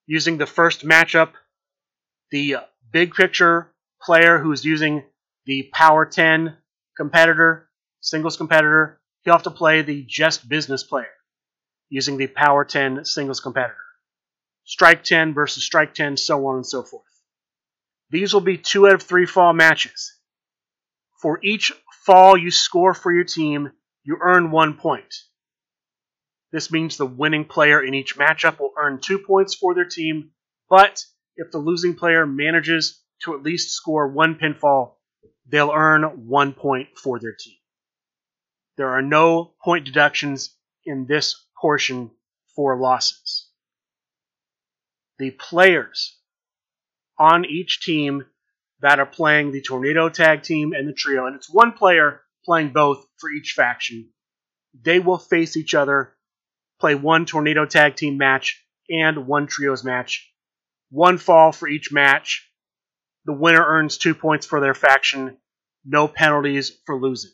Using 0.07 0.39
the 0.39 0.47
first 0.47 0.85
matchup, 0.85 1.31
the 2.31 2.57
big 2.91 3.15
picture 3.15 3.73
player 4.01 4.39
who's 4.39 4.65
using 4.65 5.05
the 5.47 5.69
power 5.73 6.07
10 6.07 6.57
competitor, 6.97 7.69
singles 8.01 8.37
competitor, 8.37 9.01
he'll 9.23 9.35
have 9.35 9.43
to 9.45 9.51
play 9.51 9.83
the 9.83 10.05
just 10.09 10.49
business 10.49 10.83
player 10.83 11.07
using 11.89 12.17
the 12.17 12.27
power 12.27 12.65
10 12.65 13.05
singles 13.05 13.41
competitor. 13.41 13.77
Strike 14.65 15.05
10 15.05 15.35
versus 15.35 15.65
strike 15.65 15.95
10, 15.95 16.17
so 16.17 16.47
on 16.47 16.57
and 16.57 16.67
so 16.67 16.83
forth. 16.83 17.03
These 18.11 18.33
will 18.33 18.41
be 18.41 18.59
two 18.59 18.87
out 18.87 18.95
of 18.95 19.03
three 19.03 19.27
fall 19.27 19.53
matches. 19.53 20.15
For 21.23 21.39
each 21.45 21.73
fall 22.05 22.37
you 22.37 22.51
score 22.51 22.95
for 22.95 23.15
your 23.15 23.23
team, 23.23 23.71
you 24.03 24.19
earn 24.21 24.51
one 24.51 24.77
point. 24.77 25.15
This 26.51 26.73
means 26.73 26.97
the 26.97 27.07
winning 27.07 27.45
player 27.45 27.81
in 27.81 27.95
each 27.95 28.17
matchup 28.17 28.59
will 28.59 28.73
earn 28.77 28.99
two 29.01 29.21
points 29.21 29.55
for 29.55 29.73
their 29.73 29.85
team, 29.85 30.33
but 30.69 31.05
if 31.37 31.53
the 31.53 31.59
losing 31.59 31.95
player 31.95 32.27
manages 32.27 33.01
to 33.21 33.35
at 33.35 33.45
least 33.45 33.71
score 33.71 34.09
one 34.09 34.35
pinfall, 34.35 34.97
they'll 35.47 35.71
earn 35.71 36.27
one 36.27 36.55
point 36.55 36.99
for 36.99 37.21
their 37.21 37.37
team. 37.39 37.57
There 38.77 38.91
are 38.91 39.03
no 39.03 39.55
point 39.63 39.85
deductions 39.85 40.57
in 40.85 41.07
this 41.07 41.47
portion 41.57 42.11
for 42.57 42.77
losses. 42.77 43.49
The 45.19 45.31
players 45.31 46.19
on 47.17 47.45
each 47.45 47.81
team 47.81 48.25
that 48.83 48.99
are 48.99 49.07
playing 49.07 49.53
the 49.53 49.63
Tornado 49.63 50.09
Tag 50.09 50.43
Team 50.43 50.73
and 50.73 50.89
the 50.89 50.93
Trio, 50.93 51.27
and 51.27 51.37
it's 51.37 51.49
one 51.49 51.73
player 51.73 52.21
playing 52.45 52.73
both 52.73 53.07
for 53.19 53.31
each 53.31 53.55
faction. 53.57 54.11
They 54.81 54.99
will 54.99 55.19
face 55.19 55.57
each 55.57 55.75
other, 55.75 56.15
play 56.81 56.97
one 56.97 57.25
Tornado 57.25 57.65
Tag 57.65 57.95
Team 57.95 58.19
match 58.19 58.65
and 58.91 59.27
one 59.27 59.47
Trios 59.47 59.85
match. 59.85 60.29
One 60.91 61.17
fall 61.17 61.53
for 61.53 61.69
each 61.69 61.93
match. 61.93 62.51
The 63.25 63.33
winner 63.33 63.65
earns 63.65 63.99
two 63.99 64.17
points 64.17 64.47
for 64.47 64.61
their 64.61 64.75
faction, 64.75 65.39
no 65.85 66.09
penalties 66.09 66.73
for 66.85 67.01
losing. 67.01 67.31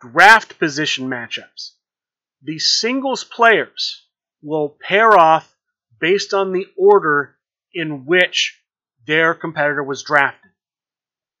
Draft 0.00 0.58
position 0.58 1.08
matchups. 1.08 1.72
The 2.42 2.58
singles 2.58 3.24
players 3.24 4.06
will 4.42 4.76
pair 4.80 5.18
off 5.18 5.54
based 6.00 6.32
on 6.32 6.52
the 6.52 6.66
order 6.78 7.36
in 7.74 8.06
which 8.06 8.57
their 9.08 9.34
competitor 9.34 9.82
was 9.82 10.02
drafted. 10.02 10.50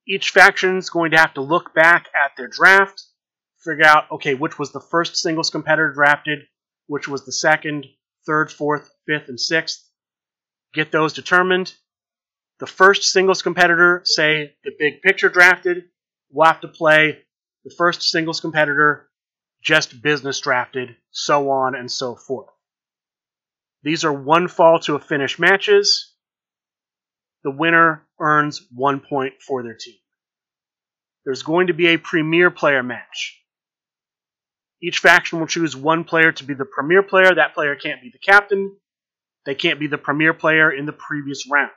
Each 0.08 0.30
faction 0.30 0.78
is 0.78 0.88
going 0.88 1.10
to 1.10 1.18
have 1.18 1.34
to 1.34 1.42
look 1.42 1.74
back 1.74 2.06
at 2.14 2.32
their 2.36 2.48
draft, 2.48 3.04
figure 3.62 3.84
out, 3.84 4.10
okay, 4.10 4.32
which 4.34 4.58
was 4.58 4.72
the 4.72 4.80
first 4.80 5.16
singles 5.16 5.50
competitor 5.50 5.92
drafted, 5.92 6.40
which 6.86 7.06
was 7.06 7.26
the 7.26 7.32
second, 7.32 7.84
third, 8.26 8.50
fourth, 8.50 8.90
fifth, 9.06 9.28
and 9.28 9.38
sixth. 9.38 9.84
Get 10.72 10.90
those 10.90 11.12
determined. 11.12 11.74
The 12.58 12.66
first 12.66 13.02
singles 13.12 13.42
competitor, 13.42 14.00
say 14.04 14.54
the 14.64 14.72
big 14.78 15.02
picture 15.02 15.28
drafted, 15.28 15.84
will 16.32 16.46
have 16.46 16.62
to 16.62 16.68
play 16.68 17.18
the 17.64 17.74
first 17.76 18.02
singles 18.02 18.40
competitor, 18.40 19.10
just 19.62 20.00
business 20.00 20.40
drafted, 20.40 20.96
so 21.10 21.50
on 21.50 21.74
and 21.74 21.92
so 21.92 22.16
forth. 22.16 22.48
These 23.82 24.06
are 24.06 24.12
one 24.12 24.48
fall 24.48 24.80
to 24.80 24.94
a 24.94 25.00
finish 25.00 25.38
matches. 25.38 26.07
The 27.48 27.54
winner 27.56 28.06
earns 28.20 28.60
one 28.74 29.00
point 29.00 29.40
for 29.40 29.62
their 29.62 29.72
team. 29.72 29.96
There's 31.24 31.42
going 31.42 31.68
to 31.68 31.72
be 31.72 31.86
a 31.86 31.96
premier 31.96 32.50
player 32.50 32.82
match. 32.82 33.42
Each 34.82 34.98
faction 34.98 35.40
will 35.40 35.46
choose 35.46 35.74
one 35.74 36.04
player 36.04 36.30
to 36.30 36.44
be 36.44 36.52
the 36.52 36.66
premier 36.66 37.02
player. 37.02 37.34
That 37.34 37.54
player 37.54 37.74
can't 37.74 38.02
be 38.02 38.10
the 38.10 38.18
captain. 38.18 38.76
They 39.46 39.54
can't 39.54 39.80
be 39.80 39.86
the 39.86 39.96
premier 39.96 40.34
player 40.34 40.70
in 40.70 40.84
the 40.84 40.92
previous 40.92 41.48
round. 41.50 41.70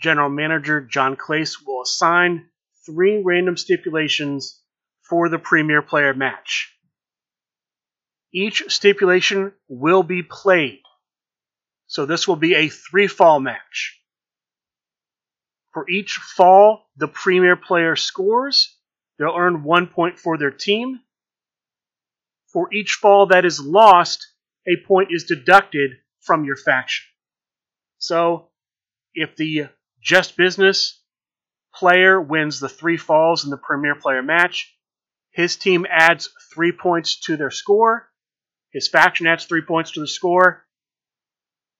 General 0.00 0.28
Manager 0.28 0.80
John 0.80 1.14
Clace 1.14 1.62
will 1.64 1.82
assign 1.82 2.48
three 2.84 3.22
random 3.24 3.56
stipulations 3.56 4.60
for 5.08 5.28
the 5.28 5.38
premier 5.38 5.82
player 5.82 6.14
match. 6.14 6.74
Each 8.32 8.64
stipulation 8.66 9.52
will 9.68 10.02
be 10.02 10.24
played. 10.24 10.80
So 11.94 12.06
this 12.06 12.26
will 12.26 12.34
be 12.34 12.56
a 12.56 12.68
three 12.68 13.06
fall 13.06 13.38
match. 13.38 14.00
For 15.72 15.88
each 15.88 16.14
fall 16.14 16.90
the 16.96 17.06
premier 17.06 17.54
player 17.54 17.94
scores, 17.94 18.76
they'll 19.16 19.36
earn 19.38 19.62
one 19.62 19.86
point 19.86 20.18
for 20.18 20.36
their 20.36 20.50
team. 20.50 20.98
For 22.52 22.68
each 22.74 22.98
fall 23.00 23.26
that 23.26 23.44
is 23.44 23.60
lost, 23.60 24.26
a 24.66 24.84
point 24.88 25.10
is 25.12 25.22
deducted 25.22 25.92
from 26.20 26.44
your 26.44 26.56
faction. 26.56 27.06
So 27.98 28.48
if 29.14 29.36
the 29.36 29.68
just 30.02 30.36
business 30.36 31.00
player 31.72 32.20
wins 32.20 32.58
the 32.58 32.68
three 32.68 32.96
falls 32.96 33.44
in 33.44 33.50
the 33.50 33.56
premier 33.56 33.94
player 33.94 34.20
match, 34.20 34.76
his 35.30 35.54
team 35.54 35.86
adds 35.88 36.28
three 36.52 36.72
points 36.72 37.20
to 37.26 37.36
their 37.36 37.52
score. 37.52 38.10
His 38.72 38.88
faction 38.88 39.28
adds 39.28 39.44
three 39.44 39.62
points 39.62 39.92
to 39.92 40.00
the 40.00 40.08
score. 40.08 40.63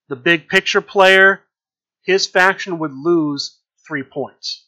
The 0.08 0.16
big 0.16 0.48
picture 0.48 0.82
player, 0.82 1.40
his 2.02 2.26
faction 2.26 2.78
would 2.80 2.92
lose 2.92 3.58
three 3.86 4.02
points. 4.02 4.66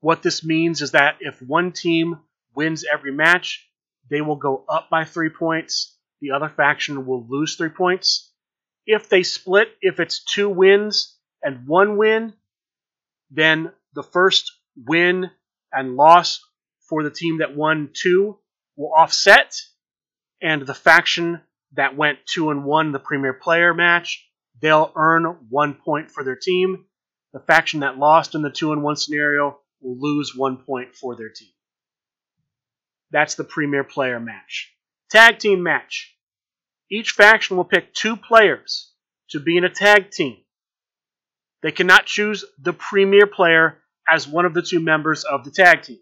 What 0.00 0.22
this 0.22 0.42
means 0.42 0.80
is 0.80 0.92
that 0.92 1.18
if 1.20 1.42
one 1.42 1.72
team 1.72 2.20
wins 2.54 2.84
every 2.90 3.12
match, 3.12 3.68
they 4.08 4.22
will 4.22 4.36
go 4.36 4.64
up 4.68 4.88
by 4.88 5.04
three 5.04 5.28
points. 5.28 5.96
The 6.20 6.30
other 6.32 6.48
faction 6.48 7.06
will 7.06 7.26
lose 7.28 7.56
three 7.56 7.68
points. 7.68 8.32
If 8.86 9.08
they 9.08 9.22
split, 9.22 9.68
if 9.82 10.00
it's 10.00 10.24
two 10.24 10.48
wins 10.48 11.16
and 11.42 11.66
one 11.66 11.98
win, 11.98 12.32
then 13.30 13.72
the 13.94 14.02
first 14.02 14.50
win 14.74 15.30
and 15.72 15.96
loss 15.96 16.40
for 16.88 17.02
the 17.02 17.10
team 17.10 17.38
that 17.38 17.54
won 17.54 17.90
two 17.92 18.38
will 18.76 18.92
offset, 18.96 19.60
and 20.42 20.66
the 20.66 20.74
faction 20.74 21.40
that 21.74 21.96
went 21.96 22.18
two 22.26 22.50
and 22.50 22.64
one 22.64 22.92
the 22.92 22.98
premier 22.98 23.34
player 23.34 23.74
match, 23.74 24.26
they'll 24.60 24.92
earn 24.96 25.24
one 25.48 25.74
point 25.74 26.10
for 26.10 26.24
their 26.24 26.36
team. 26.36 26.84
The 27.32 27.40
faction 27.40 27.80
that 27.80 27.98
lost 27.98 28.34
in 28.34 28.42
the 28.42 28.50
two 28.50 28.72
and 28.72 28.82
one 28.82 28.96
scenario 28.96 29.58
will 29.80 29.98
lose 29.98 30.34
one 30.34 30.58
point 30.58 30.94
for 30.94 31.16
their 31.16 31.30
team. 31.30 31.48
That's 33.10 33.34
the 33.34 33.44
premier 33.44 33.84
player 33.84 34.20
match. 34.20 34.72
Tag 35.10 35.38
team 35.38 35.62
match. 35.62 36.14
Each 36.90 37.12
faction 37.12 37.56
will 37.56 37.64
pick 37.64 37.94
two 37.94 38.16
players 38.16 38.92
to 39.30 39.40
be 39.40 39.56
in 39.56 39.64
a 39.64 39.70
tag 39.70 40.10
team. 40.10 40.38
They 41.62 41.72
cannot 41.72 42.06
choose 42.06 42.44
the 42.60 42.72
premier 42.72 43.26
player 43.26 43.78
as 44.08 44.26
one 44.26 44.44
of 44.44 44.54
the 44.54 44.62
two 44.62 44.80
members 44.80 45.24
of 45.24 45.44
the 45.44 45.50
tag 45.50 45.82
team. 45.82 45.98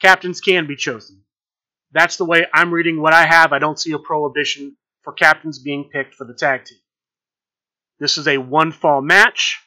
Captains 0.00 0.40
can 0.40 0.66
be 0.66 0.76
chosen. 0.76 1.22
That's 1.92 2.16
the 2.16 2.24
way 2.24 2.46
I'm 2.52 2.72
reading 2.72 3.00
what 3.00 3.12
I 3.12 3.26
have. 3.26 3.52
I 3.52 3.58
don't 3.58 3.78
see 3.78 3.92
a 3.92 3.98
prohibition 3.98 4.76
for 5.02 5.12
captains 5.12 5.58
being 5.58 5.90
picked 5.92 6.14
for 6.14 6.24
the 6.24 6.34
tag 6.34 6.64
team. 6.64 6.78
This 7.98 8.18
is 8.18 8.28
a 8.28 8.38
one 8.38 8.72
fall 8.72 9.00
match. 9.00 9.60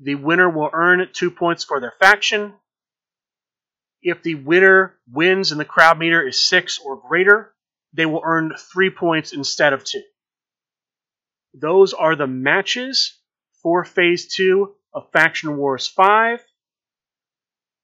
The 0.00 0.14
winner 0.14 0.50
will 0.50 0.70
earn 0.72 1.08
two 1.12 1.30
points 1.30 1.64
for 1.64 1.80
their 1.80 1.94
faction. 1.98 2.54
If 4.02 4.22
the 4.22 4.34
winner 4.34 4.94
wins 5.10 5.52
and 5.52 5.60
the 5.60 5.64
crowd 5.64 5.98
meter 5.98 6.26
is 6.26 6.46
six 6.46 6.78
or 6.78 7.00
greater, 7.08 7.54
they 7.92 8.06
will 8.06 8.22
earn 8.24 8.52
three 8.56 8.90
points 8.90 9.32
instead 9.32 9.72
of 9.72 9.84
two. 9.84 10.02
Those 11.54 11.94
are 11.94 12.14
the 12.14 12.26
matches 12.26 13.18
for 13.62 13.84
Phase 13.84 14.34
2 14.34 14.74
of 14.92 15.10
Faction 15.12 15.56
Wars 15.56 15.86
5. 15.86 16.44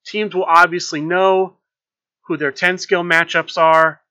Teams 0.07 0.35
will 0.35 0.45
obviously 0.45 1.01
know 1.01 1.57
who 2.27 2.37
their 2.37 2.53
10 2.53 2.79
skill 2.79 3.03
matchups 3.03 3.57
are, 3.57 4.03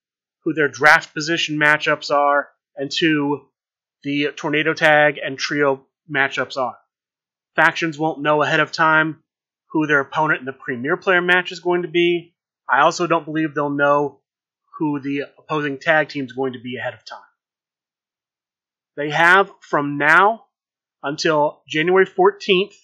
who 0.43 0.54
their 0.54 0.67
draft 0.67 1.13
position 1.13 1.58
matchups 1.58 2.10
are, 2.10 2.50
and 2.76 2.91
who 2.93 3.45
the 4.03 4.29
tornado 4.35 4.73
tag 4.73 5.19
and 5.23 5.37
trio 5.37 5.85
matchups 6.09 6.57
are. 6.57 6.77
Factions 7.55 7.97
won't 7.97 8.21
know 8.21 8.41
ahead 8.41 8.59
of 8.59 8.71
time 8.71 9.23
who 9.71 9.87
their 9.87 9.99
opponent 9.99 10.39
in 10.39 10.45
the 10.45 10.53
premier 10.53 10.97
player 10.97 11.21
match 11.21 11.51
is 11.51 11.59
going 11.59 11.83
to 11.83 11.87
be. 11.87 12.33
I 12.69 12.81
also 12.81 13.07
don't 13.07 13.25
believe 13.25 13.53
they'll 13.53 13.69
know 13.69 14.21
who 14.77 14.99
the 14.99 15.23
opposing 15.37 15.77
tag 15.77 16.09
team 16.09 16.25
is 16.25 16.31
going 16.31 16.53
to 16.53 16.59
be 16.59 16.77
ahead 16.77 16.93
of 16.93 17.05
time. 17.05 17.19
They 18.97 19.09
have 19.11 19.51
from 19.61 19.97
now 19.97 20.45
until 21.03 21.61
January 21.67 22.05
14th, 22.05 22.75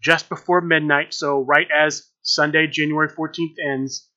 just 0.00 0.28
before 0.28 0.60
midnight. 0.60 1.12
So, 1.12 1.40
right 1.40 1.66
as 1.74 2.06
Sunday, 2.22 2.66
January 2.66 3.08
14th 3.08 3.56
ends, 3.64 4.08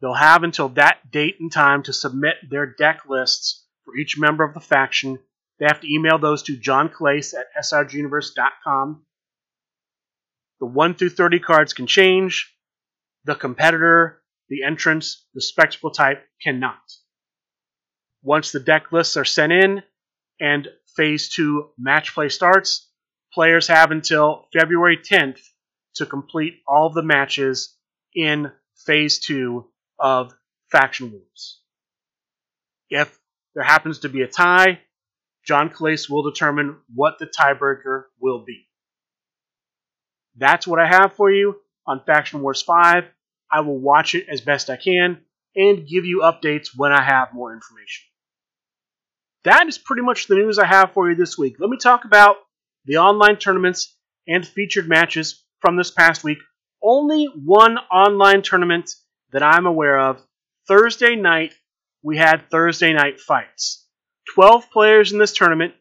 they'll 0.00 0.14
have 0.14 0.42
until 0.42 0.70
that 0.70 1.10
date 1.10 1.36
and 1.40 1.52
time 1.52 1.82
to 1.84 1.92
submit 1.92 2.36
their 2.48 2.66
deck 2.66 3.02
lists 3.08 3.66
for 3.84 3.96
each 3.96 4.18
member 4.18 4.44
of 4.44 4.54
the 4.54 4.60
faction. 4.60 5.18
They 5.58 5.66
have 5.66 5.80
to 5.80 5.92
email 5.92 6.18
those 6.18 6.44
to 6.44 6.56
John 6.56 6.88
Clace 6.88 7.34
at 7.34 7.46
srguniverse.com. 7.62 9.04
The 10.60 10.66
1 10.66 10.94
through 10.94 11.10
30 11.10 11.40
cards 11.40 11.72
can 11.72 11.86
change. 11.86 12.54
The 13.24 13.34
competitor, 13.34 14.22
the 14.48 14.62
entrance, 14.64 15.26
the 15.34 15.40
spectacle 15.40 15.90
type 15.90 16.24
cannot. 16.42 16.80
Once 18.22 18.52
the 18.52 18.60
deck 18.60 18.92
lists 18.92 19.16
are 19.16 19.24
sent 19.24 19.52
in 19.52 19.82
and 20.40 20.68
phase 20.96 21.28
2 21.30 21.70
match 21.78 22.14
play 22.14 22.28
starts, 22.28 22.90
players 23.32 23.68
have 23.68 23.90
until 23.90 24.46
February 24.52 24.98
10th 24.98 25.40
to 25.96 26.06
complete 26.06 26.54
all 26.66 26.90
the 26.90 27.02
matches 27.02 27.76
in 28.14 28.50
Phase 28.86 29.18
2 29.20 29.68
of 29.98 30.32
Faction 30.70 31.12
Wars. 31.12 31.60
If 32.90 33.18
there 33.54 33.64
happens 33.64 34.00
to 34.00 34.08
be 34.08 34.22
a 34.22 34.28
tie, 34.28 34.80
John 35.48 35.70
Clace 35.70 36.10
will 36.10 36.30
determine 36.30 36.76
what 36.94 37.18
the 37.18 37.26
tiebreaker 37.26 38.04
will 38.20 38.44
be. 38.44 38.68
That's 40.36 40.66
what 40.66 40.78
I 40.78 40.86
have 40.86 41.14
for 41.14 41.30
you 41.30 41.56
on 41.86 42.02
Faction 42.04 42.42
Wars 42.42 42.60
5. 42.60 43.04
I 43.50 43.60
will 43.60 43.78
watch 43.78 44.14
it 44.14 44.26
as 44.28 44.42
best 44.42 44.68
I 44.68 44.76
can 44.76 45.22
and 45.56 45.88
give 45.88 46.04
you 46.04 46.20
updates 46.22 46.76
when 46.76 46.92
I 46.92 47.02
have 47.02 47.32
more 47.32 47.54
information. 47.54 48.04
That 49.44 49.66
is 49.68 49.78
pretty 49.78 50.02
much 50.02 50.26
the 50.26 50.34
news 50.34 50.58
I 50.58 50.66
have 50.66 50.92
for 50.92 51.08
you 51.08 51.16
this 51.16 51.38
week. 51.38 51.56
Let 51.58 51.70
me 51.70 51.78
talk 51.78 52.04
about 52.04 52.36
the 52.84 52.98
online 52.98 53.38
tournaments 53.38 53.96
and 54.26 54.46
featured 54.46 54.86
matches 54.86 55.42
from 55.60 55.76
this 55.76 55.90
past 55.90 56.22
week. 56.22 56.38
Only 56.82 57.24
one 57.24 57.78
online 57.90 58.42
tournament 58.42 58.90
that 59.32 59.42
I'm 59.42 59.64
aware 59.64 59.98
of. 59.98 60.20
Thursday 60.66 61.16
night, 61.16 61.54
we 62.02 62.18
had 62.18 62.50
Thursday 62.50 62.92
night 62.92 63.18
fights. 63.18 63.87
12 64.34 64.70
players 64.70 65.12
in 65.12 65.18
this 65.18 65.32
tournament, 65.32 65.74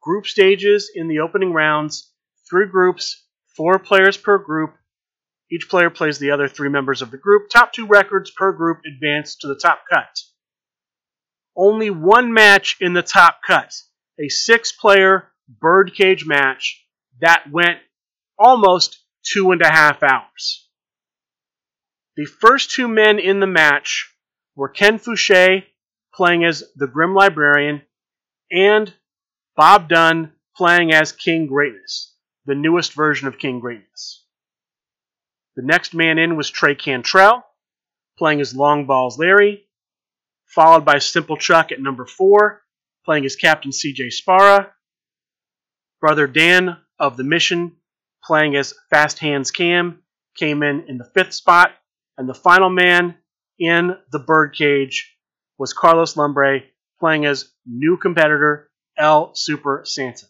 group 0.00 0.26
stages 0.26 0.90
in 0.94 1.08
the 1.08 1.20
opening 1.20 1.52
rounds, 1.52 2.10
three 2.48 2.66
groups, 2.66 3.24
four 3.56 3.78
players 3.78 4.16
per 4.16 4.38
group. 4.38 4.74
Each 5.50 5.68
player 5.68 5.90
plays 5.90 6.18
the 6.18 6.30
other 6.30 6.48
three 6.48 6.68
members 6.68 7.02
of 7.02 7.10
the 7.10 7.18
group. 7.18 7.50
Top 7.50 7.72
two 7.72 7.86
records 7.86 8.30
per 8.30 8.52
group 8.52 8.80
advance 8.86 9.36
to 9.36 9.48
the 9.48 9.56
top 9.56 9.82
cut. 9.90 10.18
Only 11.56 11.90
one 11.90 12.32
match 12.32 12.76
in 12.80 12.94
the 12.94 13.02
top 13.02 13.40
cut. 13.46 13.72
A 14.18 14.28
six 14.28 14.72
player 14.72 15.28
birdcage 15.60 16.26
match 16.26 16.86
that 17.20 17.50
went 17.50 17.78
almost 18.38 18.98
two 19.22 19.52
and 19.52 19.62
a 19.62 19.70
half 19.70 20.02
hours. 20.02 20.68
The 22.16 22.24
first 22.24 22.70
two 22.70 22.88
men 22.88 23.18
in 23.18 23.40
the 23.40 23.46
match 23.46 24.14
were 24.54 24.68
Ken 24.68 24.98
Fouché 24.98 25.64
playing 26.14 26.44
as 26.44 26.64
the 26.76 26.86
Grim 26.86 27.14
Librarian 27.14 27.82
and 28.52 28.92
Bob 29.56 29.88
Dunn 29.88 30.32
playing 30.56 30.92
as 30.92 31.12
King 31.12 31.46
Greatness, 31.46 32.14
the 32.46 32.54
newest 32.54 32.92
version 32.92 33.28
of 33.28 33.38
King 33.38 33.60
Greatness. 33.60 34.24
The 35.56 35.62
next 35.62 35.94
man 35.94 36.18
in 36.18 36.36
was 36.36 36.50
Trey 36.50 36.74
Cantrell 36.74 37.44
playing 38.18 38.40
as 38.40 38.54
Long 38.54 38.86
Balls 38.86 39.18
Larry, 39.18 39.64
followed 40.46 40.84
by 40.84 40.98
Simple 40.98 41.36
Chuck 41.36 41.72
at 41.72 41.80
number 41.80 42.06
four 42.06 42.62
playing 43.04 43.24
as 43.24 43.36
Captain 43.36 43.72
CJ 43.72 44.12
Spara, 44.12 44.70
Brother 46.00 46.26
Dan 46.26 46.76
of 46.98 47.16
the 47.16 47.24
Mission 47.24 47.76
playing 48.24 48.54
as 48.56 48.74
Fast 48.90 49.18
Hands 49.18 49.50
Cam, 49.50 50.02
came 50.36 50.62
in 50.62 50.84
in 50.88 50.98
the 50.98 51.10
fifth 51.14 51.34
spot, 51.34 51.72
and 52.16 52.28
the 52.28 52.34
final 52.34 52.70
man 52.70 53.16
in 53.58 53.96
the 54.12 54.20
birdcage 54.20 55.16
was 55.58 55.72
Carlos 55.72 56.16
Lumbre 56.16 56.60
playing 57.02 57.26
as 57.26 57.50
new 57.66 57.96
competitor 57.96 58.70
El 58.96 59.34
Super 59.34 59.82
Santa. 59.84 60.26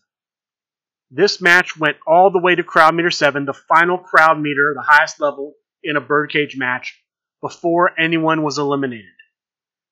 This 1.10 1.38
match 1.38 1.76
went 1.76 1.98
all 2.06 2.30
the 2.30 2.38
way 2.38 2.54
to 2.54 2.64
crowd 2.64 2.94
meter 2.94 3.10
7, 3.10 3.44
the 3.44 3.52
final 3.52 3.98
crowd 3.98 4.40
meter, 4.40 4.72
the 4.74 4.80
highest 4.80 5.20
level 5.20 5.52
in 5.84 5.96
a 5.96 6.00
birdcage 6.00 6.56
match, 6.56 6.98
before 7.42 7.90
anyone 8.00 8.42
was 8.42 8.56
eliminated. 8.56 9.04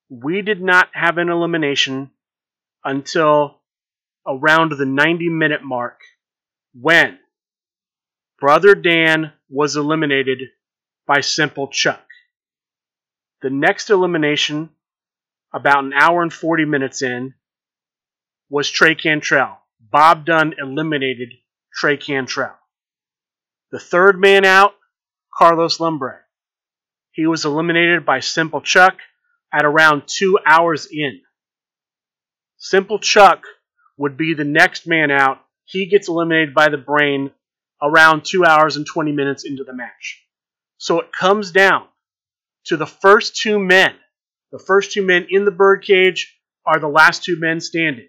We 0.09 0.41
did 0.41 0.63
not 0.63 0.89
have 0.95 1.19
an 1.19 1.29
elimination 1.29 2.13
until 2.83 3.61
around 4.27 4.73
the 4.73 4.87
90 4.87 5.29
minute 5.29 5.63
mark 5.63 6.01
when 6.73 7.19
Brother 8.41 8.75
Dan 8.75 9.35
was 9.51 9.77
eliminated 9.77 10.45
by 11.07 11.21
Simple 11.21 11.69
Chuck. 11.69 12.07
The 13.43 13.51
next 13.51 13.91
elimination, 13.91 14.71
about 15.53 15.85
an 15.85 15.93
hour 15.93 16.23
and 16.23 16.33
40 16.33 16.65
minutes 16.65 17.03
in, 17.03 17.35
was 18.49 18.69
Trey 18.69 18.95
Cantrell. 18.95 19.59
Bob 19.81 20.25
Dunn 20.25 20.55
eliminated 20.59 21.31
Trey 21.73 21.97
Cantrell. 21.97 22.57
The 23.71 23.79
third 23.79 24.21
man 24.21 24.45
out, 24.45 24.75
Carlos 25.33 25.81
Lumbre. 25.81 26.21
He 27.13 27.27
was 27.27 27.45
eliminated 27.45 28.05
by 28.05 28.21
Simple 28.21 28.61
Chuck 28.61 28.99
at 29.53 29.65
around 29.65 30.03
two 30.07 30.39
hours 30.45 30.87
in. 30.91 31.21
Simple 32.59 32.99
Chuck 32.99 33.45
would 33.97 34.17
be 34.17 34.35
the 34.35 34.45
next 34.45 34.87
man 34.87 35.11
out. 35.11 35.39
He 35.65 35.87
gets 35.87 36.09
eliminated 36.09 36.55
by 36.55 36.69
the 36.69 36.77
brain 36.77 37.31
around 37.83 38.25
two 38.25 38.45
hours 38.45 38.77
and 38.77 38.87
20 38.87 39.13
minutes 39.13 39.45
into 39.45 39.65
the 39.65 39.75
match. 39.75 40.23
So 40.79 41.01
it 41.01 41.13
comes 41.13 41.53
down 41.53 41.87
to 42.65 42.77
the 42.77 42.87
first 42.87 43.37
two 43.37 43.59
men. 43.59 43.95
The 44.53 44.59
first 44.59 44.93
two 44.93 45.03
men 45.05 45.27
in 45.31 45.45
the 45.45 45.51
birdcage 45.51 46.37
are 46.67 46.79
the 46.79 46.89
last 46.89 47.25
two 47.25 47.39
men 47.39 47.61
standing. 47.61 48.09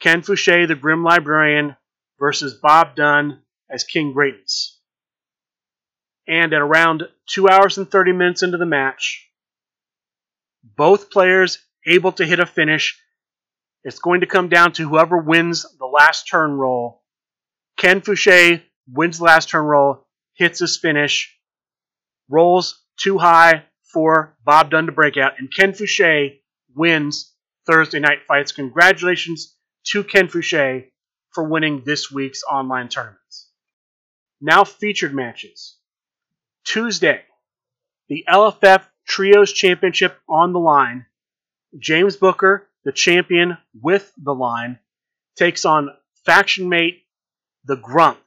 Ken 0.00 0.22
Fouché, 0.22 0.68
the 0.68 0.74
Grim 0.74 1.02
Librarian, 1.02 1.76
versus 2.18 2.58
Bob 2.62 2.94
Dunn 2.94 3.42
as 3.70 3.84
King 3.84 4.12
Greatness. 4.12 4.80
And 6.28 6.52
at 6.52 6.60
around 6.60 7.04
2 7.30 7.48
hours 7.48 7.78
and 7.78 7.90
30 7.90 8.12
minutes 8.12 8.42
into 8.42 8.58
the 8.58 8.66
match, 8.66 9.28
both 10.62 11.10
players 11.10 11.58
able 11.86 12.12
to 12.12 12.26
hit 12.26 12.40
a 12.40 12.46
finish. 12.46 13.00
It's 13.84 14.00
going 14.00 14.20
to 14.20 14.26
come 14.26 14.48
down 14.48 14.72
to 14.72 14.88
whoever 14.88 15.18
wins 15.18 15.64
the 15.78 15.86
last 15.86 16.24
turn 16.24 16.52
roll. 16.52 17.02
Ken 17.76 18.00
Fouché 18.00 18.62
wins 18.88 19.18
the 19.18 19.24
last 19.24 19.48
turn 19.48 19.64
roll, 19.64 20.06
hits 20.34 20.58
his 20.58 20.78
finish, 20.78 21.36
rolls 22.28 22.82
too 22.96 23.18
high 23.18 23.64
for 23.96 24.36
Bob 24.44 24.70
Dunn 24.70 24.84
to 24.84 24.92
break 24.92 25.16
out, 25.16 25.38
and 25.38 25.50
Ken 25.50 25.72
Fouché 25.72 26.40
wins 26.74 27.32
Thursday 27.66 27.98
night 27.98 28.18
fights. 28.28 28.52
Congratulations 28.52 29.56
to 29.86 30.04
Ken 30.04 30.28
Fouché 30.28 30.88
for 31.30 31.48
winning 31.48 31.82
this 31.82 32.12
week's 32.12 32.42
online 32.42 32.90
tournaments. 32.90 33.48
Now 34.38 34.64
featured 34.64 35.14
matches. 35.14 35.78
Tuesday, 36.62 37.22
the 38.10 38.26
LFF 38.28 38.84
Trios 39.08 39.50
Championship 39.50 40.18
on 40.28 40.52
the 40.52 40.60
line. 40.60 41.06
James 41.78 42.16
Booker, 42.16 42.68
the 42.84 42.92
champion 42.92 43.56
with 43.80 44.12
the 44.22 44.34
line, 44.34 44.78
takes 45.36 45.64
on 45.64 45.88
faction 46.26 46.68
mate 46.68 47.04
the 47.64 47.76
Grump. 47.76 48.18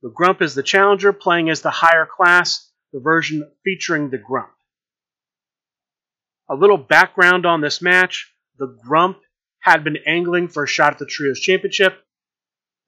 The 0.00 0.08
Grump 0.08 0.40
is 0.40 0.54
the 0.54 0.62
challenger 0.62 1.12
playing 1.12 1.50
as 1.50 1.60
the 1.60 1.70
higher 1.70 2.06
class, 2.06 2.72
the 2.94 3.00
version 3.00 3.46
featuring 3.62 4.08
the 4.08 4.16
Grump. 4.16 4.48
A 6.52 6.60
little 6.62 6.76
background 6.76 7.46
on 7.46 7.62
this 7.62 7.80
match 7.80 8.30
the 8.58 8.66
Grump 8.66 9.16
had 9.60 9.84
been 9.84 9.96
angling 10.06 10.48
for 10.48 10.64
a 10.64 10.68
shot 10.68 10.92
at 10.92 10.98
the 10.98 11.06
Trios 11.06 11.40
Championship. 11.40 11.98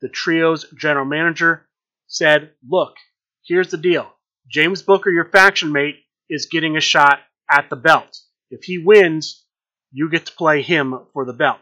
The 0.02 0.10
Trios 0.10 0.66
general 0.76 1.06
manager 1.06 1.66
said, 2.06 2.50
Look, 2.68 2.96
here's 3.42 3.70
the 3.70 3.78
deal. 3.78 4.12
James 4.46 4.82
Booker, 4.82 5.08
your 5.10 5.24
faction 5.24 5.72
mate, 5.72 5.96
is 6.28 6.44
getting 6.52 6.76
a 6.76 6.82
shot 6.82 7.20
at 7.50 7.70
the 7.70 7.76
belt. 7.76 8.18
If 8.50 8.64
he 8.64 8.76
wins, 8.76 9.46
you 9.92 10.10
get 10.10 10.26
to 10.26 10.32
play 10.32 10.60
him 10.60 10.94
for 11.14 11.24
the 11.24 11.32
belt. 11.32 11.60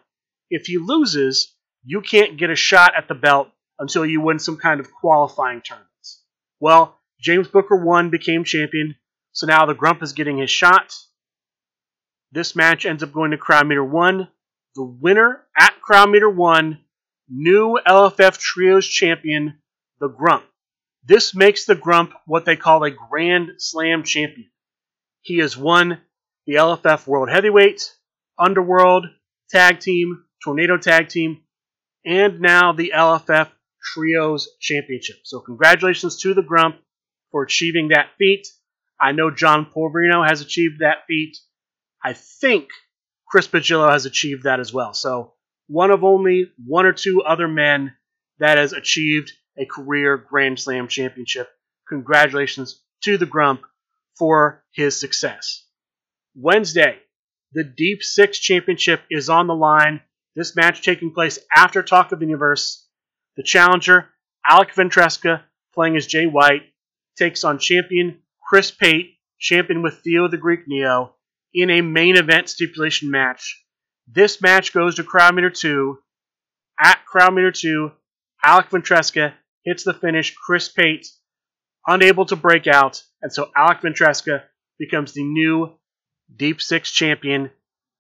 If 0.51 0.67
he 0.67 0.79
loses, 0.79 1.55
you 1.85 2.01
can't 2.01 2.37
get 2.37 2.51
a 2.51 2.57
shot 2.57 2.95
at 2.97 3.07
the 3.07 3.15
belt 3.15 3.49
until 3.79 4.05
you 4.05 4.21
win 4.21 4.41
some 4.41 4.57
kind 4.57 4.81
of 4.81 4.91
qualifying 4.93 5.61
tournaments. 5.61 6.25
Well, 6.59 6.99
James 7.21 7.47
Booker 7.47 7.77
won, 7.77 8.11
became 8.11 8.43
champion, 8.43 8.97
so 9.31 9.47
now 9.47 9.67
the 9.67 9.75
Grump 9.75 10.03
is 10.03 10.15
getting 10.15 10.39
his 10.39 10.51
shot. 10.51 10.97
This 12.33 12.57
match 12.57 12.87
ends 12.87 13.03
up 13.03 13.13
going 13.13 13.33
to 13.33 13.37
Crowd 13.37 13.67
Meter 13.67 13.85
1. 13.85 14.27
The 14.75 14.85
winner 14.85 15.45
at 15.55 15.79
Crowd 15.83 16.11
Meter 16.11 16.31
1, 16.31 16.79
new 17.29 17.79
LFF 17.87 18.39
Trios 18.39 18.87
champion, 18.87 19.59
the 20.01 20.09
Grump. 20.09 20.45
This 21.05 21.35
makes 21.35 21.67
the 21.67 21.75
Grump 21.75 22.15
what 22.25 22.47
they 22.47 22.57
call 22.57 22.85
a 22.85 22.91
Grand 22.91 23.51
Slam 23.59 24.03
champion. 24.03 24.49
He 25.21 25.39
has 25.39 25.59
won 25.59 26.01
the 26.47 26.55
LFF 26.55 27.07
World 27.07 27.29
Heavyweight, 27.29 27.93
Underworld 28.39 29.07
Tag 29.51 29.81
Team, 29.81 30.25
Tornado 30.43 30.79
Tag 30.79 31.11
Team, 31.11 31.43
and 32.07 32.41
now 32.41 32.73
the 32.73 32.93
LFF 32.97 33.51
Trios 33.83 34.49
Championship. 34.59 35.17
So, 35.25 35.41
congratulations 35.41 36.19
to 36.23 36.33
the 36.33 36.43
Grump 36.43 36.77
for 37.31 37.43
achieving 37.43 37.89
that 37.89 38.09
feat. 38.17 38.49
I 38.99 39.13
know 39.13 39.31
John 39.31 39.67
Porverino 39.67 40.27
has 40.27 40.41
achieved 40.41 40.79
that 40.79 41.05
feat. 41.07 41.37
I 42.05 42.13
think 42.15 42.69
Chris 43.29 43.49
Pagillo 43.49 43.91
has 43.91 44.07
achieved 44.07 44.45
that 44.45 44.61
as 44.61 44.73
well. 44.73 44.93
So, 44.93 45.35
one 45.69 45.91
of 45.91 46.05
only 46.05 46.53
one 46.67 46.87
or 46.87 46.93
two 46.93 47.23
other 47.23 47.49
men 47.49 47.95
that 48.39 48.59
has 48.59 48.73
achieved 48.73 49.33
a 49.57 49.65
career 49.65 50.17
Grand 50.17 50.59
Slam 50.59 50.89
championship. 50.89 51.49
Congratulations 51.89 52.83
to 53.05 53.19
the 53.19 53.27
Grump 53.27 53.63
for 54.19 54.65
his 54.73 54.99
success. 54.99 55.65
Wednesday, 56.35 56.99
the 57.53 57.65
Deep 57.65 58.03
Six 58.03 58.39
Championship 58.39 59.03
is 59.11 59.29
on 59.29 59.47
the 59.47 59.55
line. 59.55 60.01
This 60.35 60.57
match 60.57 60.83
taking 60.83 61.13
place 61.13 61.39
after 61.55 61.83
Talk 61.83 62.13
of 62.13 62.19
the 62.19 62.27
Universe. 62.27 62.89
The 63.37 63.43
challenger, 63.43 64.09
Alec 64.49 64.75
Ventresca, 64.75 65.43
playing 65.75 65.97
as 65.97 66.07
Jay 66.07 66.27
White, 66.27 66.63
takes 67.17 67.45
on 67.45 67.59
champion 67.59 68.21
Chris 68.49 68.71
Pate, 68.71 69.19
champion 69.39 69.83
with 69.83 70.01
Theo 70.01 70.29
the 70.29 70.39
Greek 70.39 70.67
Neo, 70.67 71.15
in 71.55 71.71
a 71.71 71.81
main 71.81 72.17
event 72.17 72.49
stipulation 72.49 73.11
match. 73.11 73.63
This 74.07 74.41
match 74.41 74.73
goes 74.73 74.97
to 74.97 75.05
Crowd 75.05 75.35
Meter 75.35 75.51
2. 75.51 75.99
At 76.81 77.05
Crowd 77.07 77.35
Meter 77.35 77.53
2, 77.53 77.93
Alec 78.45 78.71
Ventresca 78.71 79.35
hits 79.65 79.85
the 79.85 79.95
finish. 79.95 80.35
Chris 80.35 80.69
Pate 80.69 81.07
unable 81.87 82.27
to 82.27 82.37
break 82.37 82.67
out, 82.67 83.03
and 83.21 83.33
so 83.33 83.51
Alec 83.57 83.81
Ventresca 83.83 84.43
becomes 84.79 85.13
the 85.13 85.23
new 85.23 85.79
Deep 86.35 86.61
Six 86.61 86.91
champion. 86.91 87.51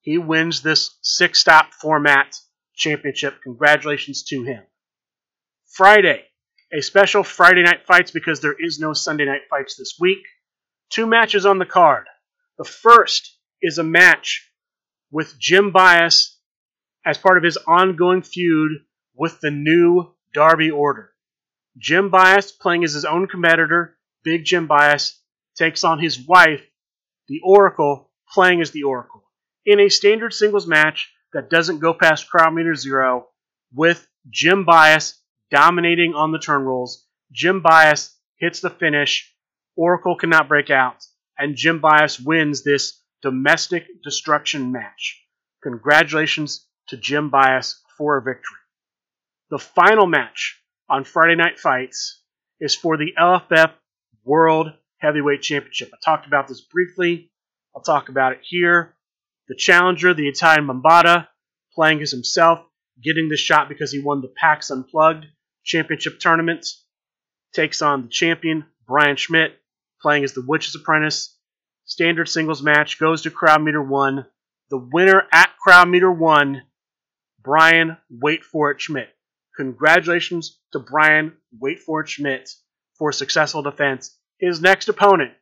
He 0.00 0.18
wins 0.18 0.62
this 0.62 0.98
six 1.02 1.38
stop 1.38 1.72
format 1.74 2.36
championship. 2.74 3.40
Congratulations 3.42 4.24
to 4.24 4.42
him. 4.42 4.62
Friday, 5.68 6.24
a 6.72 6.80
special 6.80 7.22
Friday 7.22 7.62
night 7.62 7.86
fights 7.86 8.10
because 8.10 8.40
there 8.40 8.56
is 8.58 8.78
no 8.78 8.94
Sunday 8.94 9.26
night 9.26 9.42
fights 9.48 9.76
this 9.76 9.96
week. 10.00 10.24
Two 10.90 11.06
matches 11.06 11.46
on 11.46 11.58
the 11.58 11.66
card. 11.66 12.06
The 12.58 12.64
first 12.64 13.38
is 13.62 13.79
a 13.79 13.85
match 13.85 14.51
with 15.11 15.38
Jim 15.38 15.70
Bias 15.70 16.38
as 17.05 17.18
part 17.18 17.38
of 17.38 17.44
his 17.44 17.57
ongoing 17.57 18.22
feud 18.22 18.72
with 19.14 19.40
the 19.40 19.51
new 19.51 20.14
Darby 20.35 20.70
Order. 20.70 21.12
Jim 21.79 22.11
Bias, 22.11 22.53
playing 22.53 22.85
as 22.85 22.92
his 22.92 23.05
own 23.05 23.27
competitor, 23.27 23.96
Big 24.25 24.44
Jim 24.44 24.66
Bias, 24.66 25.20
takes 25.57 25.85
on 25.85 25.98
his 25.98 26.18
wife, 26.27 26.62
the 27.29 27.40
Oracle, 27.44 28.11
playing 28.33 28.61
as 28.61 28.70
the 28.70 28.83
Oracle, 28.83 29.31
in 29.64 29.81
a 29.81 29.88
standard 29.88 30.33
singles 30.33 30.66
match 30.66 31.12
that 31.33 31.51
doesn't 31.51 31.81
go 31.81 31.94
past 31.94 32.29
crowd 32.31 32.55
meter 32.55 32.75
zero, 32.75 33.29
with 33.72 34.07
Jim 34.29 34.64
Bias 34.64 35.20
dominating 35.51 36.14
on 36.14 36.33
the 36.33 36.38
turn 36.38 36.62
rolls. 36.62 37.07
Jim 37.31 37.61
Bias 37.62 38.18
hits 38.37 38.61
the 38.61 38.70
finish. 38.70 39.35
Oracle 39.77 40.16
cannot 40.16 40.48
break 40.48 40.70
out, 40.70 41.03
and 41.38 41.57
Jim 41.57 41.81
Bias 41.81 42.20
wins 42.20 42.62
this 42.62 43.01
domestic 43.22 43.87
destruction 44.02 44.72
match. 44.72 45.24
Congratulations 45.62 46.66
to 46.88 46.96
Jim 46.96 47.30
Bias 47.30 47.80
for 47.96 48.18
a 48.18 48.22
victory. 48.22 48.58
The 49.50 49.58
final 49.58 50.06
match 50.06 50.61
on 50.88 51.04
Friday 51.04 51.37
Night 51.37 51.58
Fights 51.58 52.22
is 52.61 52.74
for 52.74 52.96
the 52.96 53.12
LFF 53.18 53.72
World 54.24 54.68
Heavyweight 54.98 55.42
Championship. 55.42 55.90
I 55.92 55.98
talked 56.04 56.26
about 56.26 56.48
this 56.48 56.61
briefly. 56.61 57.30
I'll 57.74 57.82
talk 57.82 58.08
about 58.08 58.32
it 58.32 58.40
here. 58.42 58.94
The 59.48 59.56
challenger, 59.56 60.14
the 60.14 60.28
Italian 60.28 60.66
Bombata, 60.66 61.28
playing 61.74 62.02
as 62.02 62.11
himself, 62.11 62.61
getting 63.02 63.28
the 63.28 63.37
shot 63.37 63.68
because 63.68 63.92
he 63.92 64.02
won 64.02 64.20
the 64.20 64.32
PAX 64.37 64.70
Unplugged 64.70 65.26
Championship 65.64 66.18
tournament, 66.18 66.66
takes 67.52 67.82
on 67.82 68.02
the 68.02 68.08
champion, 68.08 68.66
Brian 68.87 69.16
Schmidt 69.16 69.58
playing 70.02 70.24
as 70.24 70.32
the 70.32 70.44
Witch's 70.46 70.74
Apprentice. 70.74 71.38
Standard 71.85 72.29
singles 72.29 72.62
match 72.62 72.99
goes 72.99 73.23
to 73.23 73.31
Crowd 73.31 73.62
Meter 73.62 73.83
1. 73.83 74.25
The 74.71 74.88
winner 74.92 75.25
at 75.33 75.57
Crowd 75.59 75.88
Meter 75.88 76.11
1, 76.11 76.62
Brian 77.42 77.97
Wait 78.09 78.45
For 78.45 78.71
It 78.71 78.81
Schmidt. 78.81 79.11
Congratulations 79.57 80.59
to 80.73 80.79
Brian 80.79 81.37
Wait 81.59 81.81
For 81.81 82.01
It 82.01 82.09
Schmidt 82.09 82.49
for 82.97 83.12
successful 83.12 83.62
defense. 83.62 84.16
His 84.38 84.62
next 84.62 84.88
opponent 84.88 85.33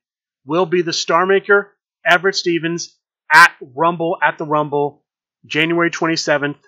will 0.44 0.66
be 0.66 0.82
the 0.82 0.92
Star 0.92 1.26
Maker, 1.26 1.76
Everett 2.04 2.34
Stevens, 2.34 2.96
at 3.32 3.52
Rumble 3.60 4.16
at 4.22 4.38
the 4.38 4.46
Rumble, 4.46 5.04
January 5.46 5.90
27th, 5.90 6.58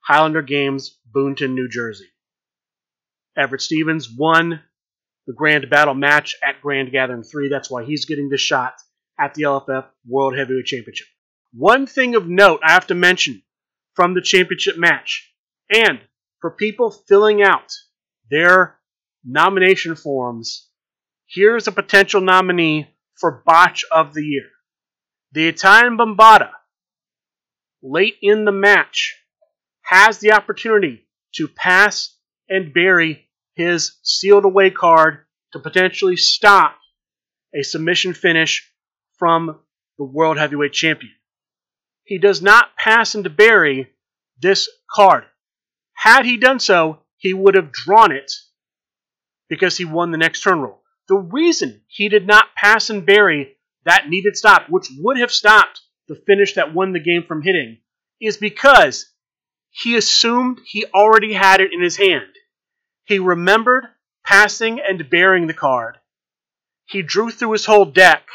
Highlander 0.00 0.42
Games, 0.42 0.98
Boonton, 1.10 1.54
New 1.54 1.68
Jersey. 1.68 2.08
Everett 3.36 3.62
Stevens 3.62 4.10
won 4.10 4.60
the 5.26 5.32
Grand 5.32 5.70
Battle 5.70 5.94
match 5.94 6.36
at 6.42 6.60
Grand 6.60 6.92
Gathering 6.92 7.22
3. 7.22 7.48
That's 7.48 7.70
why 7.70 7.84
he's 7.84 8.04
getting 8.04 8.28
the 8.28 8.36
shot 8.36 8.74
at 9.18 9.34
the 9.34 9.42
LFF 9.42 9.86
World 10.06 10.36
Heavyweight 10.36 10.66
Championship. 10.66 11.06
One 11.52 11.86
thing 11.86 12.14
of 12.14 12.28
note 12.28 12.60
I 12.64 12.72
have 12.72 12.88
to 12.88 12.94
mention 12.94 13.42
from 13.94 14.14
the 14.14 14.20
championship 14.20 14.76
match, 14.76 15.32
and 15.72 16.00
for 16.40 16.50
people 16.50 16.90
filling 16.90 17.42
out 17.42 17.72
their 18.30 18.76
nomination 19.24 19.94
forms, 19.94 20.68
here's 21.26 21.68
a 21.68 21.72
potential 21.72 22.20
nominee 22.20 22.88
for 23.18 23.42
Botch 23.46 23.84
of 23.90 24.14
the 24.14 24.24
Year. 24.24 24.50
The 25.32 25.48
Italian 25.48 25.96
Bombata, 25.96 26.50
late 27.82 28.16
in 28.20 28.44
the 28.44 28.52
match, 28.52 29.16
has 29.82 30.18
the 30.18 30.32
opportunity 30.32 31.06
to 31.36 31.48
pass 31.48 32.16
and 32.48 32.74
bury 32.74 33.28
his 33.54 33.98
sealed 34.02 34.44
away 34.44 34.70
card 34.70 35.24
to 35.52 35.60
potentially 35.60 36.16
stop 36.16 36.76
a 37.54 37.62
submission 37.62 38.12
finish 38.12 38.70
from 39.18 39.60
the 39.98 40.04
World 40.04 40.38
Heavyweight 40.38 40.72
Champion. 40.72 41.12
He 42.04 42.18
does 42.18 42.42
not 42.42 42.76
pass 42.76 43.14
and 43.14 43.36
bury 43.36 43.90
this 44.40 44.68
card. 44.90 45.24
Had 45.94 46.26
he 46.26 46.36
done 46.36 46.58
so, 46.58 47.00
he 47.16 47.32
would 47.32 47.54
have 47.54 47.72
drawn 47.72 48.12
it 48.12 48.30
because 49.48 49.76
he 49.76 49.84
won 49.84 50.10
the 50.10 50.18
next 50.18 50.42
turn 50.42 50.60
roll. 50.60 50.82
The 51.08 51.16
reason 51.16 51.82
he 51.86 52.08
did 52.08 52.26
not 52.26 52.54
pass 52.56 52.90
and 52.90 53.06
bury 53.06 53.56
that 53.84 54.08
needed 54.08 54.36
stop, 54.36 54.68
which 54.68 54.88
would 54.98 55.18
have 55.18 55.30
stopped 55.30 55.80
the 56.08 56.16
finish 56.26 56.54
that 56.54 56.74
won 56.74 56.92
the 56.92 57.00
game 57.00 57.24
from 57.26 57.42
hitting, 57.42 57.78
is 58.20 58.36
because 58.36 59.10
he 59.70 59.96
assumed 59.96 60.60
he 60.64 60.86
already 60.94 61.32
had 61.32 61.60
it 61.60 61.72
in 61.72 61.82
his 61.82 61.96
hand. 61.96 62.32
He 63.04 63.18
remembered 63.18 63.86
passing 64.24 64.80
and 64.80 65.10
burying 65.10 65.46
the 65.46 65.54
card. 65.54 65.98
He 66.86 67.02
drew 67.02 67.30
through 67.30 67.52
his 67.52 67.66
whole 67.66 67.84
deck. 67.84 68.26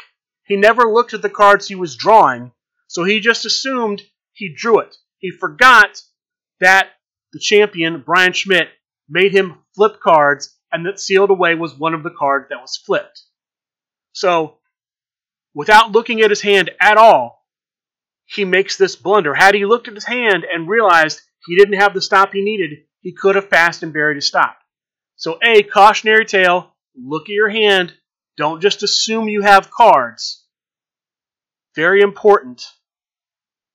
He 0.50 0.56
never 0.56 0.92
looked 0.92 1.14
at 1.14 1.22
the 1.22 1.30
cards 1.30 1.68
he 1.68 1.76
was 1.76 1.94
drawing, 1.94 2.50
so 2.88 3.04
he 3.04 3.20
just 3.20 3.44
assumed 3.44 4.02
he 4.32 4.52
drew 4.52 4.80
it. 4.80 4.96
He 5.18 5.30
forgot 5.30 6.02
that 6.58 6.88
the 7.32 7.38
champion, 7.38 8.02
Brian 8.04 8.32
Schmidt, 8.32 8.66
made 9.08 9.30
him 9.30 9.58
flip 9.76 10.00
cards 10.00 10.58
and 10.72 10.84
that 10.86 10.98
sealed 10.98 11.30
away 11.30 11.54
was 11.54 11.78
one 11.78 11.94
of 11.94 12.02
the 12.02 12.10
cards 12.18 12.46
that 12.48 12.60
was 12.60 12.76
flipped. 12.76 13.22
So, 14.12 14.58
without 15.54 15.92
looking 15.92 16.20
at 16.20 16.30
his 16.30 16.40
hand 16.40 16.72
at 16.80 16.96
all, 16.96 17.46
he 18.24 18.44
makes 18.44 18.76
this 18.76 18.96
blunder. 18.96 19.34
Had 19.34 19.54
he 19.54 19.64
looked 19.64 19.86
at 19.86 19.94
his 19.94 20.04
hand 20.04 20.44
and 20.52 20.68
realized 20.68 21.20
he 21.46 21.54
didn't 21.54 21.78
have 21.78 21.94
the 21.94 22.02
stop 22.02 22.32
he 22.32 22.42
needed, 22.42 22.70
he 23.02 23.12
could 23.12 23.36
have 23.36 23.50
passed 23.50 23.84
and 23.84 23.92
buried 23.92 24.16
his 24.16 24.26
stop. 24.26 24.58
So, 25.14 25.38
A, 25.44 25.62
cautionary 25.62 26.24
tale 26.24 26.74
look 26.96 27.28
at 27.28 27.34
your 27.34 27.50
hand. 27.50 27.94
Don't 28.36 28.60
just 28.60 28.82
assume 28.82 29.28
you 29.28 29.42
have 29.42 29.70
cards. 29.70 30.44
Very 31.76 32.00
important 32.00 32.64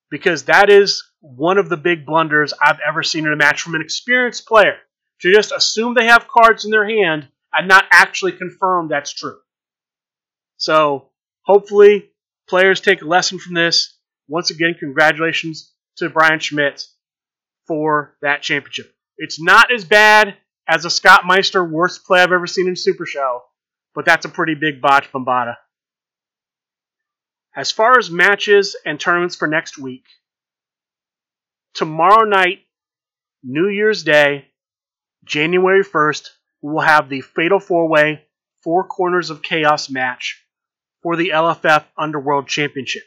because 0.10 0.44
that 0.44 0.70
is 0.70 1.04
one 1.22 1.58
of 1.58 1.70
the 1.70 1.78
big 1.78 2.06
blunders 2.06 2.54
I've 2.62 2.80
ever 2.88 3.04
seen 3.04 3.26
in 3.26 3.34
a 3.34 3.38
match 3.38 3.62
from 3.62 3.76
an 3.76 3.82
experienced 3.82 4.46
player 4.48 4.78
to 5.22 5.34
just 5.34 5.52
assume 5.52 5.94
they 5.94 6.06
have 6.06 6.28
cards 6.28 6.66
in 6.66 6.72
their 6.72 6.88
hand 6.88 7.28
and 7.54 7.68
not 7.68 7.86
actually 7.92 8.34
confirm 8.34 8.88
that's 8.88 9.14
true. 9.14 9.38
So, 10.58 11.10
hopefully, 11.42 12.12
players 12.48 12.82
take 12.82 13.02
a 13.02 13.08
lesson 13.08 13.40
from 13.40 13.54
this. 13.54 13.98
Once 14.28 14.50
again, 14.50 14.76
congratulations 14.80 15.72
to 15.98 16.10
Brian 16.10 16.40
Schmidt 16.40 16.86
for 17.68 18.18
that 18.22 18.42
championship. 18.42 18.94
It's 19.18 19.42
not 19.42 19.74
as 19.74 19.86
bad 19.86 20.36
as 20.68 20.86
a 20.86 20.90
Scott 20.90 21.26
Meister 21.26 21.64
worst 21.64 22.06
play 22.06 22.22
I've 22.22 22.32
ever 22.32 22.48
seen 22.48 22.68
in 22.68 22.76
Super 22.76 23.06
Show, 23.06 23.44
but 23.96 24.06
that's 24.06 24.26
a 24.26 24.30
pretty 24.30 24.54
big 24.54 24.82
botch 24.82 25.12
Bombata. 25.12 25.56
As 27.56 27.72
far 27.72 27.98
as 27.98 28.12
matches 28.12 28.76
and 28.86 29.00
tournaments 29.00 29.38
for 29.38 29.48
next 29.48 29.78
week, 29.78 30.04
tomorrow 31.74 32.26
night, 32.26 32.60
New 33.42 33.70
Year's 33.70 34.04
Day, 34.04 34.46
January 35.24 35.84
1st, 35.84 36.30
we 36.62 36.74
will 36.74 36.82
have 36.82 37.08
the 37.08 37.22
Fatal 37.22 37.60
4 37.60 37.88
Way 37.88 38.26
Four 38.64 38.84
Corners 38.88 39.30
of 39.30 39.42
Chaos 39.42 39.90
match 39.90 40.44
for 41.02 41.16
the 41.16 41.30
LFF 41.30 41.86
Underworld 41.98 42.48
Championship. 42.48 43.04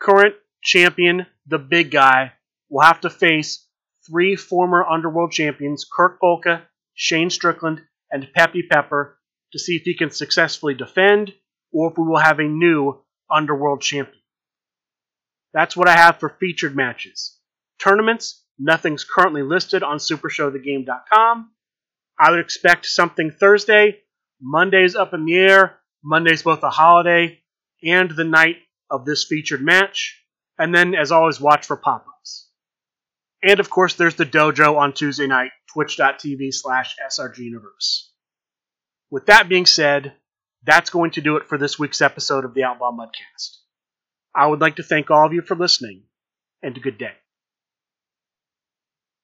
Current 0.00 0.34
champion, 0.62 1.26
the 1.46 1.58
big 1.58 1.90
guy, 1.90 2.32
will 2.68 2.82
have 2.82 3.00
to 3.02 3.10
face 3.10 3.66
three 4.06 4.36
former 4.36 4.84
Underworld 4.84 5.32
champions, 5.32 5.86
Kirk 5.90 6.18
Volka, 6.20 6.62
Shane 6.92 7.30
Strickland, 7.30 7.82
and 8.10 8.28
Peppy 8.34 8.62
Pepper, 8.62 9.18
to 9.54 9.58
see 9.58 9.76
if 9.76 9.82
he 9.82 9.96
can 9.96 10.10
successfully 10.10 10.74
defend 10.74 11.32
or 11.72 11.90
if 11.90 11.98
we 11.98 12.06
will 12.06 12.20
have 12.20 12.38
a 12.38 12.44
new 12.44 13.00
Underworld 13.30 13.80
champion. 13.80 14.20
That's 15.54 15.74
what 15.74 15.88
I 15.88 15.96
have 15.96 16.20
for 16.20 16.36
featured 16.38 16.76
matches. 16.76 17.38
Tournaments, 17.80 18.44
Nothing's 18.58 19.04
currently 19.04 19.42
listed 19.42 19.82
on 19.82 19.98
supershowthegame.com. 19.98 21.50
I 22.18 22.30
would 22.30 22.40
expect 22.40 22.86
something 22.86 23.32
Thursday. 23.32 24.00
Monday's 24.40 24.94
up 24.94 25.12
in 25.14 25.24
the 25.24 25.36
air. 25.36 25.80
Monday's 26.04 26.42
both 26.42 26.62
a 26.62 26.70
holiday 26.70 27.40
and 27.82 28.10
the 28.10 28.24
night 28.24 28.56
of 28.90 29.04
this 29.04 29.24
featured 29.24 29.62
match. 29.62 30.20
And 30.58 30.72
then, 30.72 30.94
as 30.94 31.10
always, 31.10 31.40
watch 31.40 31.66
for 31.66 31.76
pop 31.76 32.06
ups. 32.06 32.48
And 33.42 33.58
of 33.58 33.70
course, 33.70 33.94
there's 33.94 34.14
the 34.14 34.24
dojo 34.24 34.76
on 34.78 34.92
Tuesday 34.92 35.26
night, 35.26 35.50
twitch.tv 35.72 36.54
slash 36.54 36.94
srguniverse. 37.10 38.10
With 39.14 39.26
that 39.26 39.48
being 39.48 39.64
said, 39.64 40.14
that's 40.64 40.90
going 40.90 41.12
to 41.12 41.20
do 41.20 41.36
it 41.36 41.46
for 41.46 41.56
this 41.56 41.78
week's 41.78 42.00
episode 42.00 42.44
of 42.44 42.52
the 42.52 42.64
Outlaw 42.64 42.90
Mudcast. 42.90 43.58
I 44.34 44.48
would 44.48 44.60
like 44.60 44.74
to 44.74 44.82
thank 44.82 45.08
all 45.08 45.24
of 45.24 45.32
you 45.32 45.40
for 45.40 45.54
listening, 45.54 46.02
and 46.64 46.82
good 46.82 46.98
day. 46.98 47.12